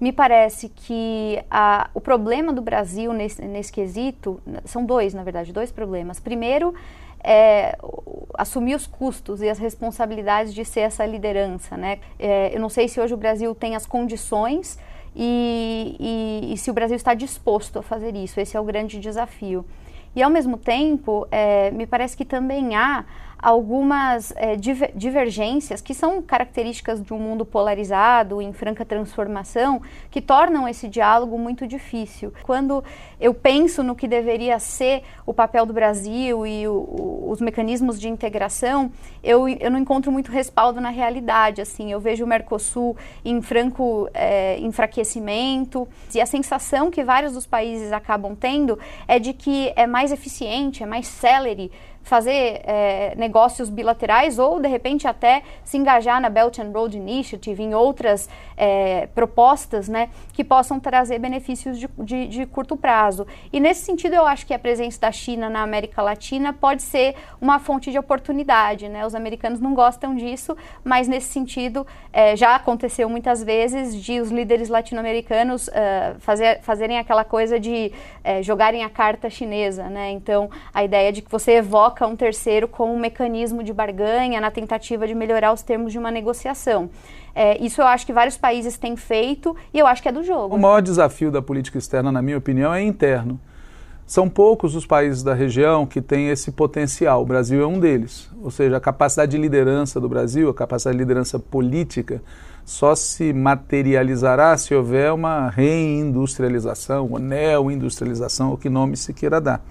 Me 0.01 0.11
parece 0.11 0.69
que 0.69 1.43
a, 1.51 1.89
o 1.93 2.01
problema 2.01 2.51
do 2.51 2.61
Brasil 2.61 3.13
nesse, 3.13 3.41
nesse 3.43 3.71
quesito 3.71 4.39
são 4.63 4.85
dois, 4.85 5.13
na 5.13 5.23
verdade, 5.23 5.51
dois 5.51 5.71
problemas. 5.71 6.19
Primeiro, 6.21 6.73
é, 7.23 7.77
assumir 8.37 8.75
os 8.75 8.87
custos 8.87 9.41
e 9.41 9.49
as 9.49 9.59
responsabilidades 9.59 10.53
de 10.53 10.63
ser 10.63 10.81
essa 10.81 11.05
liderança. 11.05 11.75
Né? 11.75 11.99
É, 12.17 12.55
eu 12.55 12.59
não 12.59 12.69
sei 12.69 12.87
se 12.87 12.99
hoje 12.99 13.13
o 13.13 13.17
Brasil 13.17 13.53
tem 13.53 13.75
as 13.75 13.85
condições 13.85 14.79
e, 15.15 15.95
e, 15.99 16.53
e, 16.53 16.57
se 16.57 16.69
o 16.69 16.73
Brasil 16.73 16.95
está 16.95 17.13
disposto 17.13 17.79
a 17.79 17.81
fazer 17.83 18.15
isso. 18.15 18.39
Esse 18.39 18.55
é 18.55 18.59
o 18.59 18.63
grande 18.63 18.99
desafio. 18.99 19.65
E, 20.15 20.23
ao 20.23 20.29
mesmo 20.29 20.57
tempo, 20.57 21.27
é, 21.31 21.71
me 21.71 21.85
parece 21.85 22.15
que 22.15 22.25
também 22.25 22.75
há 22.75 23.05
algumas 23.41 24.33
é, 24.35 24.55
diver, 24.55 24.91
divergências 24.93 25.81
que 25.81 25.93
são 25.93 26.21
características 26.21 27.01
de 27.01 27.13
um 27.13 27.17
mundo 27.17 27.45
polarizado, 27.45 28.41
em 28.41 28.51
franca 28.51 28.85
transformação, 28.85 29.81
que 30.11 30.21
tornam 30.21 30.67
esse 30.67 30.87
diálogo 30.87 31.37
muito 31.37 31.65
difícil. 31.65 32.33
Quando 32.43 32.83
eu 33.19 33.33
penso 33.33 33.81
no 33.81 33.95
que 33.95 34.07
deveria 34.07 34.59
ser 34.59 35.03
o 35.25 35.33
papel 35.33 35.65
do 35.65 35.73
Brasil 35.73 36.45
e 36.45 36.67
o, 36.67 36.73
o, 36.73 37.31
os 37.31 37.39
mecanismos 37.39 37.99
de 37.99 38.09
integração, 38.09 38.91
eu, 39.23 39.47
eu 39.47 39.71
não 39.71 39.79
encontro 39.79 40.11
muito 40.11 40.31
respaldo 40.31 40.81
na 40.81 40.89
realidade. 40.89 41.61
Assim, 41.61 41.91
eu 41.91 41.99
vejo 41.99 42.25
o 42.25 42.27
Mercosul 42.27 42.97
em 43.23 43.41
franco 43.41 44.09
é, 44.13 44.59
enfraquecimento 44.59 45.87
e 46.13 46.19
a 46.19 46.25
sensação 46.25 46.91
que 46.91 47.03
vários 47.03 47.33
dos 47.33 47.47
países 47.47 47.91
acabam 47.91 48.35
tendo 48.35 48.77
é 49.07 49.17
de 49.17 49.33
que 49.33 49.71
é 49.75 49.87
mais 49.87 50.11
eficiente, 50.11 50.83
é 50.83 50.85
mais 50.85 51.07
celere 51.07 51.71
fazer 52.09 52.61
é, 52.63 53.13
negócios 53.15 53.69
bilaterais 53.69 54.39
ou, 54.39 54.59
de 54.59 54.67
repente, 54.67 55.07
até 55.07 55.43
se 55.63 55.77
engajar 55.77 56.19
na 56.19 56.27
Belt 56.27 56.57
and 56.57 56.71
Road 56.73 56.97
Initiative, 56.97 57.61
em 57.61 57.75
outras 57.75 58.27
é, 58.57 59.07
propostas 59.13 59.87
né, 59.87 60.09
que 60.33 60.43
possam 60.43 60.79
trazer 60.79 61.19
benefícios 61.19 61.77
de, 61.77 61.87
de, 61.99 62.27
de, 62.27 62.45
curto 62.47 62.75
prazo. 62.75 63.27
E, 63.53 63.59
nesse 63.59 63.85
sentido, 63.85 64.15
eu 64.15 64.25
acho 64.25 64.43
que 64.47 64.55
a 64.55 64.57
presença 64.57 64.99
da 64.99 65.11
China 65.11 65.49
na 65.49 65.61
América 65.61 66.01
Latina 66.01 66.51
pode 66.51 66.81
ser 66.81 67.13
uma 67.39 67.59
fonte 67.59 67.91
de 67.91 67.99
oportunidade. 67.99 68.89
Né? 68.89 69.05
Os 69.05 69.13
americanos 69.13 69.59
não 69.59 69.75
gostam 69.75 70.15
disso, 70.15 70.57
mas, 70.83 71.07
nesse 71.07 71.27
sentido, 71.27 71.85
é, 72.11 72.35
já 72.35 72.55
aconteceu 72.55 73.07
muitas 73.07 73.43
vezes 73.43 73.95
de 73.95 74.19
os 74.19 74.31
líderes 74.31 74.67
latino-americanos 74.67 75.67
uh, 75.67 76.19
fazer, 76.19 76.59
fazerem 76.61 76.97
aquela 76.97 77.23
coisa 77.23 77.59
de 77.59 77.91
é, 78.23 78.41
jogarem 78.41 78.83
a 78.83 78.89
carta 78.89 79.29
chinesa. 79.29 79.83
Né? 79.89 80.09
Então, 80.09 80.49
a 80.73 80.83
ideia 80.83 81.11
de 81.11 81.21
que 81.21 81.31
você 81.31 81.51
evoca 81.51 81.98
coloca 81.99 82.07
um 82.07 82.15
terceiro 82.15 82.67
como 82.67 82.93
um 82.93 82.99
mecanismo 82.99 83.61
de 83.61 83.73
barganha 83.73 84.39
na 84.39 84.49
tentativa 84.49 85.05
de 85.05 85.13
melhorar 85.13 85.51
os 85.51 85.61
termos 85.61 85.91
de 85.91 85.99
uma 85.99 86.09
negociação. 86.09 86.89
É, 87.35 87.61
isso 87.61 87.81
eu 87.81 87.87
acho 87.87 88.05
que 88.05 88.13
vários 88.13 88.37
países 88.37 88.77
têm 88.77 88.95
feito 88.95 89.55
e 89.73 89.79
eu 89.79 89.85
acho 89.85 90.01
que 90.01 90.07
é 90.07 90.11
do 90.11 90.23
jogo. 90.23 90.55
O 90.55 90.59
maior 90.59 90.81
desafio 90.81 91.29
da 91.29 91.41
política 91.41 91.77
externa, 91.77 92.11
na 92.11 92.21
minha 92.21 92.37
opinião, 92.37 92.73
é 92.73 92.81
interno. 92.81 93.39
São 94.07 94.27
poucos 94.27 94.75
os 94.75 94.87
países 94.87 95.21
da 95.21 95.35
região 95.35 95.85
que 95.85 96.01
têm 96.01 96.29
esse 96.29 96.51
potencial. 96.51 97.21
O 97.21 97.25
Brasil 97.25 97.61
é 97.61 97.67
um 97.67 97.79
deles. 97.79 98.29
Ou 98.41 98.49
seja, 98.49 98.77
a 98.77 98.79
capacidade 98.79 99.31
de 99.31 99.37
liderança 99.37 99.99
do 99.99 100.09
Brasil, 100.09 100.49
a 100.49 100.53
capacidade 100.53 100.97
de 100.97 101.03
liderança 101.03 101.37
política, 101.37 102.21
só 102.65 102.95
se 102.95 103.31
materializará 103.33 104.57
se 104.57 104.73
houver 104.73 105.11
uma 105.13 105.49
reindustrialização, 105.49 107.07
ou 107.11 107.19
neo-industrialização, 107.19 108.53
o 108.53 108.57
que 108.57 108.69
nome 108.69 108.97
se 108.97 109.13
queira 109.13 109.39
dar. 109.39 109.61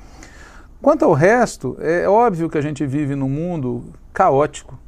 Quanto 0.80 1.04
ao 1.04 1.12
resto, 1.12 1.76
é 1.80 2.08
óbvio 2.08 2.48
que 2.48 2.56
a 2.56 2.60
gente 2.60 2.86
vive 2.86 3.16
num 3.16 3.28
mundo 3.28 3.84
caótico. 4.12 4.78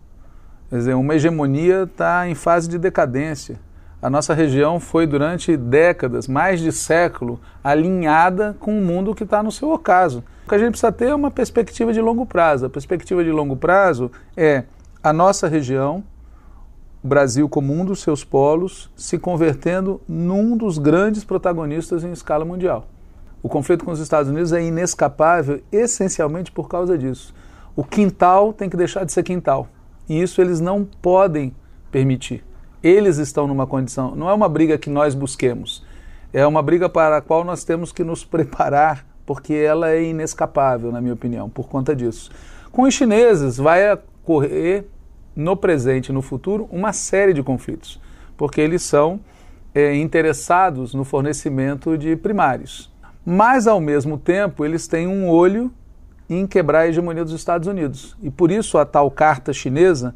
Quer 0.69 0.77
dizer, 0.77 0.95
uma 0.95 1.17
hegemonia 1.17 1.83
está 1.83 2.29
em 2.29 2.35
fase 2.37 2.69
de 2.69 2.79
decadência. 2.79 3.59
A 4.01 4.09
nossa 4.09 4.33
região 4.33 4.79
foi 4.79 5.05
durante 5.05 5.57
décadas, 5.57 6.29
mais 6.29 6.61
de 6.61 6.71
século, 6.71 7.41
alinhada 7.63 8.57
com 8.61 8.79
o 8.79 8.81
mundo 8.81 9.17
que 9.17 9.25
está 9.25 9.43
no 9.43 9.51
seu 9.51 9.69
ocaso. 9.73 10.23
O 10.47 10.49
que 10.49 10.55
a 10.55 10.59
gente 10.59 10.71
precisa 10.71 10.93
ter 10.93 11.09
é 11.09 11.15
uma 11.15 11.31
perspectiva 11.31 11.93
de 11.93 12.01
longo 12.01 12.25
prazo. 12.25 12.67
A 12.67 12.71
perspectiva 12.71 13.25
de 13.25 13.33
longo 13.33 13.57
prazo 13.57 14.13
é 14.37 14.63
a 15.03 15.13
nossa 15.13 15.49
região, 15.49 16.05
o 17.03 17.09
Brasil 17.09 17.49
como 17.49 17.75
um 17.75 17.85
dos 17.85 18.01
seus 18.01 18.23
polos, 18.23 18.89
se 18.95 19.19
convertendo 19.19 20.01
num 20.09 20.57
dos 20.57 20.79
grandes 20.79 21.25
protagonistas 21.25 22.05
em 22.05 22.13
escala 22.13 22.45
mundial. 22.45 22.87
O 23.43 23.49
conflito 23.49 23.85
com 23.85 23.91
os 23.91 24.01
Estados 24.01 24.31
Unidos 24.31 24.53
é 24.53 24.63
inescapável 24.63 25.63
essencialmente 25.73 26.53
por 26.53 26.69
causa 26.69 26.99
disso. 26.99 27.35
O 27.75 27.83
quintal 27.83 28.53
tem 28.53 28.69
que 28.69 28.77
deixar 28.77 29.05
de 29.05 29.13
ser 29.13 29.23
quintal. 29.23 29.67
E 30.07 30.21
isso 30.21 30.43
eles 30.43 30.61
não 30.61 30.85
podem 30.85 31.55
permitir. 31.91 32.45
Eles 32.83 33.17
estão 33.17 33.47
numa 33.47 33.67
condição, 33.67 34.15
não 34.15 34.29
é 34.29 34.35
uma 34.35 34.49
briga 34.49 34.77
que 34.77 34.91
nós 34.91 35.15
busquemos, 35.15 35.85
é 36.33 36.47
uma 36.47 36.63
briga 36.63 36.89
para 36.89 37.19
a 37.19 37.21
qual 37.21 37.45
nós 37.45 37.63
temos 37.63 37.93
que 37.93 38.03
nos 38.03 38.25
preparar, 38.27 39.07
porque 39.25 39.55
ela 39.55 39.91
é 39.91 40.03
inescapável, 40.03 40.91
na 40.91 41.01
minha 41.01 41.15
opinião, 41.15 41.49
por 41.49 41.69
conta 41.69 41.95
disso. 41.95 42.31
Com 42.73 42.83
os 42.83 42.95
chineses, 42.95 43.57
vai 43.57 43.93
ocorrer 43.93 44.87
no 45.37 45.57
presente 45.57 46.09
e 46.09 46.13
no 46.13 46.23
futuro 46.23 46.69
uma 46.71 46.93
série 46.93 47.33
de 47.33 47.43
conflitos, 47.43 48.01
porque 48.37 48.61
eles 48.61 48.83
são 48.83 49.21
é, 49.75 49.95
interessados 49.95 50.95
no 50.95 51.05
fornecimento 51.05 51.97
de 51.97 52.17
primários 52.17 52.90
mas 53.25 53.67
ao 53.67 53.81
mesmo 53.81 54.17
tempo 54.19 54.65
eles 54.65 54.87
têm 54.87 55.07
um 55.07 55.29
olho 55.29 55.71
em 56.29 56.47
quebrar 56.47 56.81
a 56.81 56.89
hegemonia 56.89 57.25
dos 57.25 57.35
Estados 57.35 57.67
Unidos. 57.67 58.17
E 58.23 58.31
por 58.31 58.51
isso 58.51 58.79
a 58.79 58.85
tal 58.85 59.11
carta 59.11 59.53
chinesa 59.53 60.15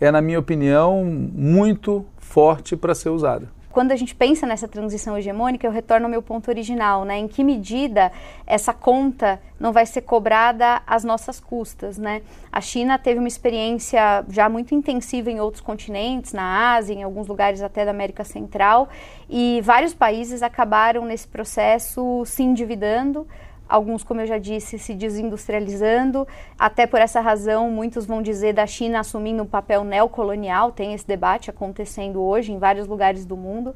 é, 0.00 0.10
na 0.10 0.20
minha 0.20 0.38
opinião, 0.38 1.04
muito 1.04 2.04
forte 2.18 2.76
para 2.76 2.94
ser 2.94 3.10
usada 3.10 3.48
quando 3.72 3.90
a 3.90 3.96
gente 3.96 4.14
pensa 4.14 4.46
nessa 4.46 4.68
transição 4.68 5.16
hegemônica, 5.16 5.66
eu 5.66 5.70
retorno 5.70 6.06
ao 6.06 6.10
meu 6.10 6.22
ponto 6.22 6.48
original, 6.48 7.04
né? 7.04 7.18
Em 7.18 7.26
que 7.26 7.42
medida 7.42 8.12
essa 8.46 8.72
conta 8.72 9.40
não 9.58 9.72
vai 9.72 9.86
ser 9.86 10.02
cobrada 10.02 10.82
às 10.86 11.02
nossas 11.02 11.40
custas, 11.40 11.96
né? 11.96 12.22
A 12.52 12.60
China 12.60 12.98
teve 12.98 13.18
uma 13.18 13.28
experiência 13.28 14.24
já 14.28 14.48
muito 14.48 14.74
intensiva 14.74 15.30
em 15.30 15.40
outros 15.40 15.62
continentes, 15.62 16.32
na 16.32 16.74
Ásia, 16.74 16.94
em 16.94 17.02
alguns 17.02 17.26
lugares 17.26 17.62
até 17.62 17.84
da 17.84 17.90
América 17.90 18.24
Central, 18.24 18.88
e 19.28 19.60
vários 19.62 19.94
países 19.94 20.42
acabaram 20.42 21.04
nesse 21.04 21.26
processo 21.26 22.22
se 22.26 22.42
endividando 22.42 23.26
alguns, 23.72 24.04
como 24.04 24.20
eu 24.20 24.26
já 24.26 24.38
disse, 24.38 24.78
se 24.78 24.94
desindustrializando. 24.94 26.28
Até 26.58 26.86
por 26.86 27.00
essa 27.00 27.20
razão, 27.20 27.70
muitos 27.70 28.04
vão 28.04 28.20
dizer 28.20 28.52
da 28.52 28.66
China 28.66 29.00
assumindo 29.00 29.42
um 29.42 29.46
papel 29.46 29.82
neocolonial. 29.82 30.72
Tem 30.72 30.92
esse 30.92 31.06
debate 31.06 31.48
acontecendo 31.48 32.20
hoje 32.22 32.52
em 32.52 32.58
vários 32.58 32.86
lugares 32.86 33.24
do 33.24 33.36
mundo. 33.36 33.74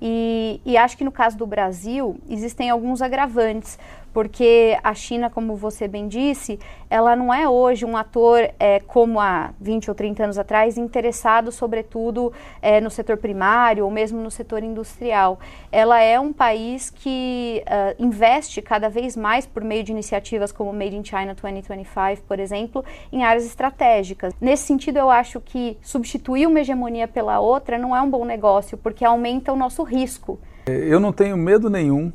E, 0.00 0.60
e, 0.64 0.76
acho 0.76 0.96
que 0.96 1.02
no 1.02 1.10
caso 1.10 1.36
do 1.36 1.46
Brasil 1.46 2.16
existem 2.28 2.70
alguns 2.70 3.02
agravantes, 3.02 3.78
porque 4.18 4.76
a 4.82 4.94
China, 4.94 5.30
como 5.30 5.54
você 5.54 5.86
bem 5.86 6.08
disse, 6.08 6.58
ela 6.90 7.14
não 7.14 7.32
é 7.32 7.48
hoje 7.48 7.84
um 7.84 7.96
ator 7.96 8.50
é, 8.58 8.80
como 8.80 9.20
há 9.20 9.52
20 9.60 9.90
ou 9.90 9.94
30 9.94 10.24
anos 10.24 10.38
atrás, 10.38 10.76
interessado 10.76 11.52
sobretudo 11.52 12.32
é, 12.60 12.80
no 12.80 12.90
setor 12.90 13.18
primário 13.18 13.84
ou 13.84 13.90
mesmo 13.92 14.20
no 14.20 14.28
setor 14.28 14.64
industrial. 14.64 15.38
Ela 15.70 16.00
é 16.00 16.18
um 16.18 16.32
país 16.32 16.90
que 16.90 17.62
uh, 17.64 17.94
investe 18.04 18.60
cada 18.60 18.88
vez 18.88 19.14
mais 19.14 19.46
por 19.46 19.62
meio 19.62 19.84
de 19.84 19.92
iniciativas 19.92 20.50
como 20.50 20.72
Made 20.72 20.96
in 20.96 21.04
China 21.04 21.36
2025, 21.40 22.26
por 22.26 22.40
exemplo, 22.40 22.84
em 23.12 23.22
áreas 23.22 23.46
estratégicas. 23.46 24.34
Nesse 24.40 24.64
sentido, 24.64 24.98
eu 24.98 25.10
acho 25.10 25.40
que 25.40 25.78
substituir 25.80 26.48
uma 26.48 26.58
hegemonia 26.58 27.06
pela 27.06 27.38
outra 27.38 27.78
não 27.78 27.94
é 27.94 28.02
um 28.02 28.10
bom 28.10 28.24
negócio, 28.24 28.76
porque 28.76 29.04
aumenta 29.04 29.52
o 29.52 29.56
nosso 29.56 29.84
risco. 29.84 30.40
Eu 30.66 30.98
não 30.98 31.12
tenho 31.12 31.36
medo 31.36 31.70
nenhum 31.70 32.12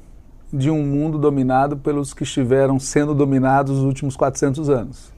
de 0.53 0.69
um 0.69 0.85
mundo 0.85 1.17
dominado 1.17 1.75
pelos 1.75 2.13
que 2.13 2.21
estiveram 2.21 2.79
sendo 2.79 3.15
dominados 3.15 3.75
nos 3.75 3.83
últimos 3.83 4.15
400 4.15 4.69
anos. 4.69 5.11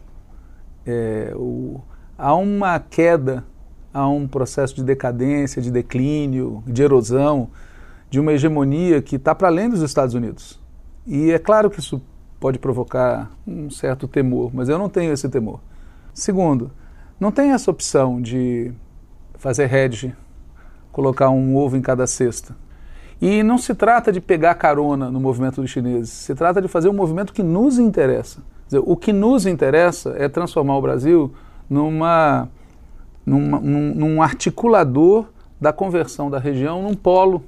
É, 0.86 1.34
o, 1.36 1.82
há 2.18 2.34
uma 2.34 2.80
queda, 2.80 3.44
há 3.94 4.08
um 4.08 4.30
processo 4.30 4.74
de 4.74 4.84
decadência, 4.84 5.62
de 5.62 5.70
declínio, 5.70 6.64
de 6.66 6.82
erosão, 6.82 7.50
de 8.10 8.18
uma 8.18 8.32
hegemonia 8.32 9.02
que 9.02 9.18
está 9.18 9.36
para 9.36 9.50
além 9.50 9.70
dos 9.70 9.82
Estados 9.82 10.16
Unidos. 10.16 10.58
E 11.06 11.32
é 11.32 11.38
claro 11.38 11.70
que 11.70 11.82
isso 11.82 12.02
pode 12.40 12.58
provocar 12.58 13.30
um 13.46 13.70
certo 13.70 14.08
temor, 14.08 14.52
mas 14.54 14.70
eu 14.70 14.80
não 14.80 14.88
tenho 14.88 15.12
esse 15.12 15.28
temor. 15.28 15.60
Segundo, 16.14 16.72
não 17.20 17.30
tem 17.30 17.52
essa 17.52 17.70
opção 17.70 18.22
de 18.22 18.72
fazer 19.34 19.74
hedge, 19.74 20.16
colocar 20.94 21.30
um 21.30 21.58
ovo 21.58 21.76
em 21.76 21.82
cada 21.82 22.08
cesta. 22.08 22.56
E 23.22 23.42
não 23.44 23.58
se 23.58 23.74
trata 23.74 24.12
de 24.12 24.20
pegar 24.20 24.56
carona 24.56 25.10
no 25.10 25.20
movimento 25.20 25.62
dos 25.62 25.72
chineses, 25.72 26.10
se 26.10 26.36
trata 26.36 26.62
de 26.62 26.68
fazer 26.68 26.90
um 26.90 26.94
movimento 26.94 27.34
que 27.34 27.42
nos 27.42 27.80
interessa. 27.80 28.42
Dizer, 28.66 28.82
o 28.84 28.96
que 28.96 29.14
nos 29.14 29.46
interessa 29.46 30.16
é 30.18 30.28
transformar 30.28 30.78
o 30.78 30.82
Brasil 30.82 31.34
numa, 31.70 32.50
numa 33.26 33.60
num, 33.60 33.96
num 33.96 34.22
articulador 34.22 35.28
da 35.60 35.72
conversão 35.72 36.30
da 36.30 36.40
região 36.40 36.82
num 36.82 36.94
polo. 36.94 37.44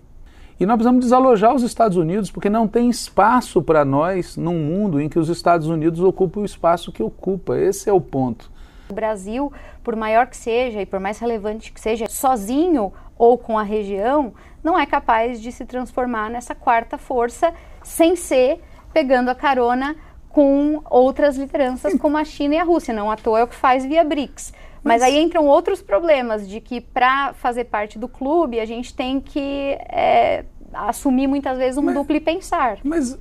E 0.60 0.66
nós 0.66 0.76
precisamos 0.76 1.04
desalojar 1.04 1.54
os 1.54 1.62
Estados 1.62 1.98
Unidos, 1.98 2.32
porque 2.32 2.50
não 2.50 2.68
tem 2.68 2.90
espaço 2.90 3.62
para 3.62 3.86
nós 3.86 4.38
num 4.38 4.58
mundo 4.58 5.00
em 5.00 5.08
que 5.08 5.20
os 5.20 5.30
Estados 5.30 5.68
Unidos 5.68 6.00
ocupam 6.00 6.42
o 6.42 6.46
espaço 6.46 6.92
que 6.92 7.04
ocupa. 7.04 7.58
Esse 7.58 7.90
é 7.90 7.94
o 7.94 8.02
ponto. 8.02 8.50
O 8.90 8.94
Brasil, 8.94 9.52
por 9.84 9.96
maior 9.96 10.28
que 10.28 10.38
seja 10.38 10.82
e 10.82 10.86
por 10.86 11.00
mais 11.00 11.20
relevante 11.20 11.72
que 11.72 11.80
seja, 11.80 12.08
sozinho 12.08 12.92
ou 13.18 13.38
com 13.38 13.58
a 13.58 13.64
região, 13.64 14.34
não 14.64 14.78
é 14.78 14.86
capaz 14.86 15.42
de 15.42 15.52
se 15.52 15.66
transformar 15.66 16.30
nessa 16.30 16.54
quarta 16.54 16.98
força 16.98 17.54
sem 17.84 18.16
ser 18.16 18.62
pegando 18.94 19.30
a 19.30 19.36
carona 19.36 19.96
com 20.30 20.82
outras 20.90 21.38
lideranças 21.38 21.94
como 21.96 22.18
a 22.18 22.24
China 22.24 22.56
e 22.56 22.58
a 22.58 22.64
Rússia. 22.64 22.94
Não 22.94 23.10
à 23.10 23.16
toa 23.16 23.40
é 23.40 23.44
o 23.44 23.48
que 23.48 23.56
faz 23.56 23.86
via 23.86 24.04
BRICS. 24.04 24.54
Mas, 24.84 25.02
Mas 25.02 25.04
aí 25.04 25.22
entram 25.22 25.46
outros 25.46 25.82
problemas 25.82 26.48
de 26.48 26.62
que 26.62 26.80
para 26.80 27.34
fazer 27.34 27.66
parte 27.66 27.98
do 27.98 28.08
clube 28.08 28.60
a 28.60 28.66
gente 28.66 28.94
tem 28.94 29.20
que 29.20 29.78
é, 29.90 30.46
assumir 30.74 31.28
muitas 31.28 31.58
vezes 31.58 31.78
um 31.78 31.82
Mas... 31.82 31.96
duplo 31.96 32.22
pensar. 32.22 32.78
Mas 32.84 33.18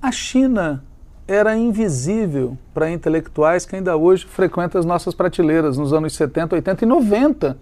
a 0.00 0.12
China 0.12 0.84
era 1.26 1.56
invisível 1.56 2.56
para 2.74 2.90
intelectuais 2.90 3.64
que 3.64 3.76
ainda 3.76 3.96
hoje 3.96 4.26
frequentam 4.26 4.78
as 4.78 4.84
nossas 4.84 5.14
prateleiras 5.14 5.78
nos 5.78 5.92
anos 5.92 6.14
70, 6.14 6.56
80 6.56 6.84
e 6.84 6.88
90. 6.88 7.58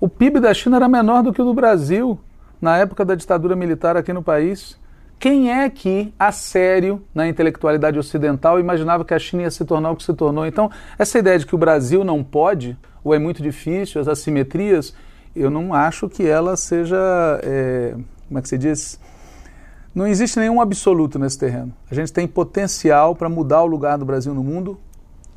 O 0.00 0.08
PIB 0.08 0.38
da 0.38 0.54
China 0.54 0.76
era 0.76 0.88
menor 0.88 1.24
do 1.24 1.32
que 1.32 1.42
o 1.42 1.44
do 1.44 1.52
Brasil 1.52 2.20
na 2.60 2.76
época 2.76 3.04
da 3.04 3.16
ditadura 3.16 3.56
militar 3.56 3.96
aqui 3.96 4.12
no 4.12 4.22
país. 4.22 4.78
Quem 5.18 5.50
é 5.50 5.68
que, 5.68 6.14
a 6.16 6.30
sério, 6.30 7.02
na 7.12 7.26
intelectualidade 7.26 7.98
ocidental, 7.98 8.60
imaginava 8.60 9.04
que 9.04 9.12
a 9.12 9.18
China 9.18 9.42
ia 9.42 9.50
se 9.50 9.64
tornar 9.64 9.90
o 9.90 9.96
que 9.96 10.04
se 10.04 10.14
tornou? 10.14 10.46
Então, 10.46 10.70
essa 10.96 11.18
ideia 11.18 11.36
de 11.36 11.44
que 11.44 11.54
o 11.56 11.58
Brasil 11.58 12.04
não 12.04 12.22
pode, 12.22 12.78
ou 13.02 13.12
é 13.12 13.18
muito 13.18 13.42
difícil, 13.42 14.00
as 14.00 14.06
assimetrias, 14.06 14.94
eu 15.34 15.50
não 15.50 15.74
acho 15.74 16.08
que 16.08 16.24
ela 16.24 16.56
seja, 16.56 16.96
é, 17.42 17.96
como 18.28 18.38
é 18.38 18.42
que 18.42 18.48
se 18.48 18.56
diz, 18.56 19.00
não 19.92 20.06
existe 20.06 20.38
nenhum 20.38 20.60
absoluto 20.60 21.18
nesse 21.18 21.36
terreno. 21.36 21.74
A 21.90 21.94
gente 21.96 22.12
tem 22.12 22.28
potencial 22.28 23.16
para 23.16 23.28
mudar 23.28 23.62
o 23.62 23.66
lugar 23.66 23.98
do 23.98 24.04
Brasil 24.04 24.32
no 24.32 24.44
mundo 24.44 24.78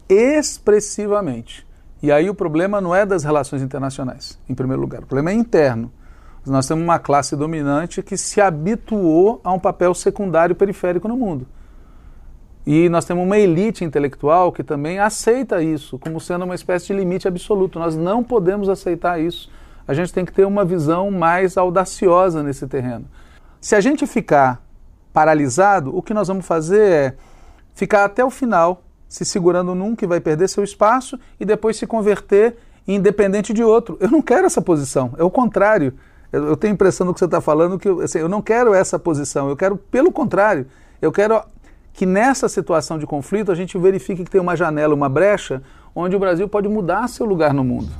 expressivamente. 0.07 1.65
E 2.01 2.11
aí 2.11 2.29
o 2.29 2.33
problema 2.33 2.81
não 2.81 2.95
é 2.95 3.05
das 3.05 3.23
relações 3.23 3.61
internacionais, 3.61 4.39
em 4.49 4.55
primeiro 4.55 4.81
lugar. 4.81 5.03
O 5.03 5.05
problema 5.05 5.31
é 5.31 5.33
interno. 5.33 5.91
Nós 6.45 6.67
temos 6.67 6.83
uma 6.83 6.97
classe 6.97 7.35
dominante 7.35 8.01
que 8.01 8.17
se 8.17 8.41
habituou 8.41 9.39
a 9.43 9.51
um 9.51 9.59
papel 9.59 9.93
secundário 9.93 10.55
periférico 10.55 11.07
no 11.07 11.15
mundo. 11.15 11.45
E 12.65 12.89
nós 12.89 13.05
temos 13.05 13.23
uma 13.23 13.37
elite 13.37 13.83
intelectual 13.83 14.51
que 14.51 14.63
também 14.63 14.99
aceita 14.99 15.61
isso 15.61 15.99
como 15.99 16.19
sendo 16.19 16.45
uma 16.45 16.55
espécie 16.55 16.87
de 16.87 16.93
limite 16.93 17.27
absoluto. 17.27 17.77
Nós 17.77 17.95
não 17.95 18.23
podemos 18.23 18.69
aceitar 18.69 19.19
isso. 19.19 19.51
A 19.87 19.93
gente 19.93 20.13
tem 20.13 20.25
que 20.25 20.31
ter 20.31 20.45
uma 20.45 20.65
visão 20.65 21.11
mais 21.11 21.57
audaciosa 21.57 22.41
nesse 22.41 22.67
terreno. 22.67 23.05
Se 23.59 23.75
a 23.75 23.81
gente 23.81 24.07
ficar 24.07 24.63
paralisado, 25.13 25.95
o 25.95 26.01
que 26.01 26.13
nós 26.13 26.27
vamos 26.27 26.45
fazer 26.45 26.91
é 26.91 27.15
ficar 27.73 28.05
até 28.05 28.23
o 28.23 28.29
final, 28.29 28.83
se 29.11 29.25
segurando 29.25 29.75
num 29.75 29.93
que 29.93 30.07
vai 30.07 30.21
perder 30.21 30.47
seu 30.47 30.63
espaço 30.63 31.19
e 31.37 31.43
depois 31.43 31.75
se 31.75 31.85
converter 31.85 32.55
em 32.87 32.95
independente 32.95 33.51
de 33.51 33.61
outro. 33.61 33.97
Eu 33.99 34.09
não 34.09 34.21
quero 34.21 34.45
essa 34.47 34.61
posição, 34.61 35.13
é 35.17 35.23
o 35.23 35.29
contrário. 35.29 35.93
Eu, 36.31 36.47
eu 36.47 36.55
tenho 36.55 36.71
a 36.71 36.75
impressão 36.75 37.05
do 37.05 37.13
que 37.13 37.19
você 37.19 37.25
está 37.25 37.41
falando 37.41 37.77
que 37.77 37.89
assim, 37.89 38.19
eu 38.19 38.29
não 38.29 38.41
quero 38.41 38.73
essa 38.73 38.97
posição, 38.97 39.49
eu 39.49 39.57
quero, 39.57 39.75
pelo 39.75 40.13
contrário, 40.13 40.65
eu 41.01 41.11
quero 41.11 41.43
que 41.91 42.05
nessa 42.05 42.47
situação 42.47 42.97
de 42.97 43.05
conflito 43.05 43.51
a 43.51 43.55
gente 43.55 43.77
verifique 43.77 44.23
que 44.23 44.31
tem 44.31 44.39
uma 44.39 44.55
janela, 44.55 44.95
uma 44.95 45.09
brecha, 45.09 45.61
onde 45.93 46.15
o 46.15 46.19
Brasil 46.19 46.47
pode 46.47 46.69
mudar 46.69 47.09
seu 47.09 47.25
lugar 47.25 47.53
no 47.53 47.65
mundo. 47.65 47.91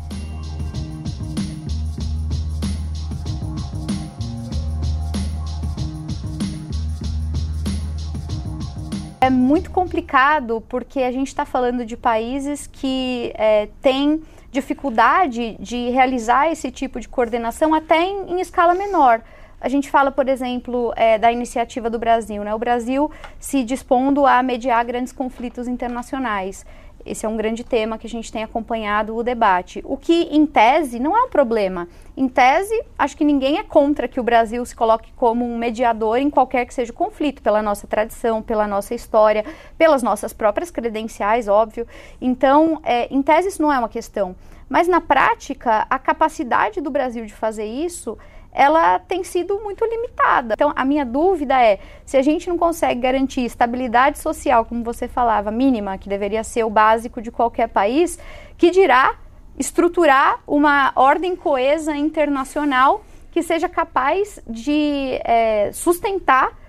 É 9.24 9.30
muito 9.30 9.70
complicado 9.70 10.64
porque 10.68 11.02
a 11.04 11.12
gente 11.12 11.28
está 11.28 11.46
falando 11.46 11.86
de 11.86 11.96
países 11.96 12.66
que 12.66 13.32
é, 13.36 13.70
têm 13.80 14.24
dificuldade 14.52 15.56
de 15.60 15.90
realizar 15.92 16.52
esse 16.52 16.72
tipo 16.72 17.00
de 17.00 17.08
coordenação 17.08 17.72
até 17.76 18.04
em, 18.04 18.32
em 18.32 18.42
escala 18.42 18.74
menor. 18.74 19.22
A 19.62 19.70
gente 19.70 19.92
fala, 19.92 20.12
por 20.12 20.28
exemplo, 20.28 20.92
é, 20.96 21.20
da 21.20 21.32
iniciativa 21.32 21.88
do 21.88 22.00
Brasil, 22.00 22.44
né? 22.44 22.52
O 22.56 22.58
Brasil 22.58 23.12
se 23.40 23.64
dispondo 23.64 24.26
a 24.26 24.42
mediar 24.42 24.84
grandes 24.84 25.14
conflitos 25.14 25.68
internacionais. 25.68 26.66
Esse 27.06 27.26
é 27.26 27.30
um 27.30 27.38
grande 27.38 27.64
tema 27.64 27.98
que 27.98 28.08
a 28.08 28.10
gente 28.10 28.32
tem 28.32 28.44
acompanhado 28.44 29.16
o 29.16 29.24
debate. 29.24 29.82
O 29.86 29.98
que, 29.98 30.24
em 30.32 30.46
tese, 30.46 31.00
não 31.00 31.18
é 31.18 31.24
um 31.24 31.30
problema. 31.30 31.88
Em 32.16 32.28
tese, 32.28 32.84
acho 32.98 33.18
que 33.18 33.24
ninguém 33.24 33.58
é 33.58 33.64
contra 33.64 34.08
que 34.08 34.20
o 34.20 34.24
Brasil 34.24 34.66
se 34.66 34.76
coloque 34.76 35.12
como 35.14 35.46
um 35.46 35.58
mediador 35.58 36.18
em 36.18 36.30
qualquer 36.30 36.66
que 36.66 36.74
seja 36.74 36.92
o 36.92 36.96
conflito, 36.96 37.42
pela 37.42 37.62
nossa 37.62 37.88
tradição, 37.88 38.42
pela 38.42 38.68
nossa 38.68 38.94
história, 38.94 39.46
pelas 39.78 40.04
nossas 40.04 40.34
próprias 40.34 40.70
credenciais, 40.70 41.48
óbvio. 41.48 41.88
Então, 42.20 42.80
é, 42.84 43.08
em 43.14 43.22
tese, 43.22 43.50
isso 43.50 43.62
não 43.62 43.72
é 43.72 43.80
uma 43.80 43.90
questão. 43.90 44.36
Mas, 44.70 44.88
na 44.88 45.02
prática, 45.02 45.86
a 45.90 46.00
capacidade 46.00 46.80
do 46.80 46.90
Brasil 46.90 47.26
de 47.26 47.34
fazer 47.34 47.66
isso 47.66 48.18
ela 48.52 49.00
tem 49.00 49.24
sido 49.24 49.60
muito 49.60 49.86
limitada. 49.86 50.54
Então, 50.54 50.74
a 50.76 50.84
minha 50.84 51.06
dúvida 51.06 51.62
é: 51.62 51.80
se 52.06 52.18
a 52.18 52.22
gente 52.22 52.50
não 52.50 52.58
consegue 52.58 53.00
garantir 53.00 53.46
estabilidade 53.46 54.20
social, 54.20 54.66
como 54.66 54.84
você 54.84 55.08
falava, 55.08 55.52
mínima, 55.52 55.98
que 55.98 56.10
deveria 56.10 56.44
ser 56.44 56.64
o 56.64 56.70
básico 56.70 57.22
de 57.22 57.32
qualquer 57.32 57.70
país, 57.70 58.20
que 58.58 58.70
dirá 58.70 59.16
estruturar 59.58 60.40
uma 60.48 60.92
ordem 60.96 61.36
coesa 61.36 61.96
internacional 61.96 63.04
que 63.32 63.42
seja 63.42 63.70
capaz 63.70 64.42
de 64.48 65.20
é, 65.24 65.72
sustentar 65.72 66.60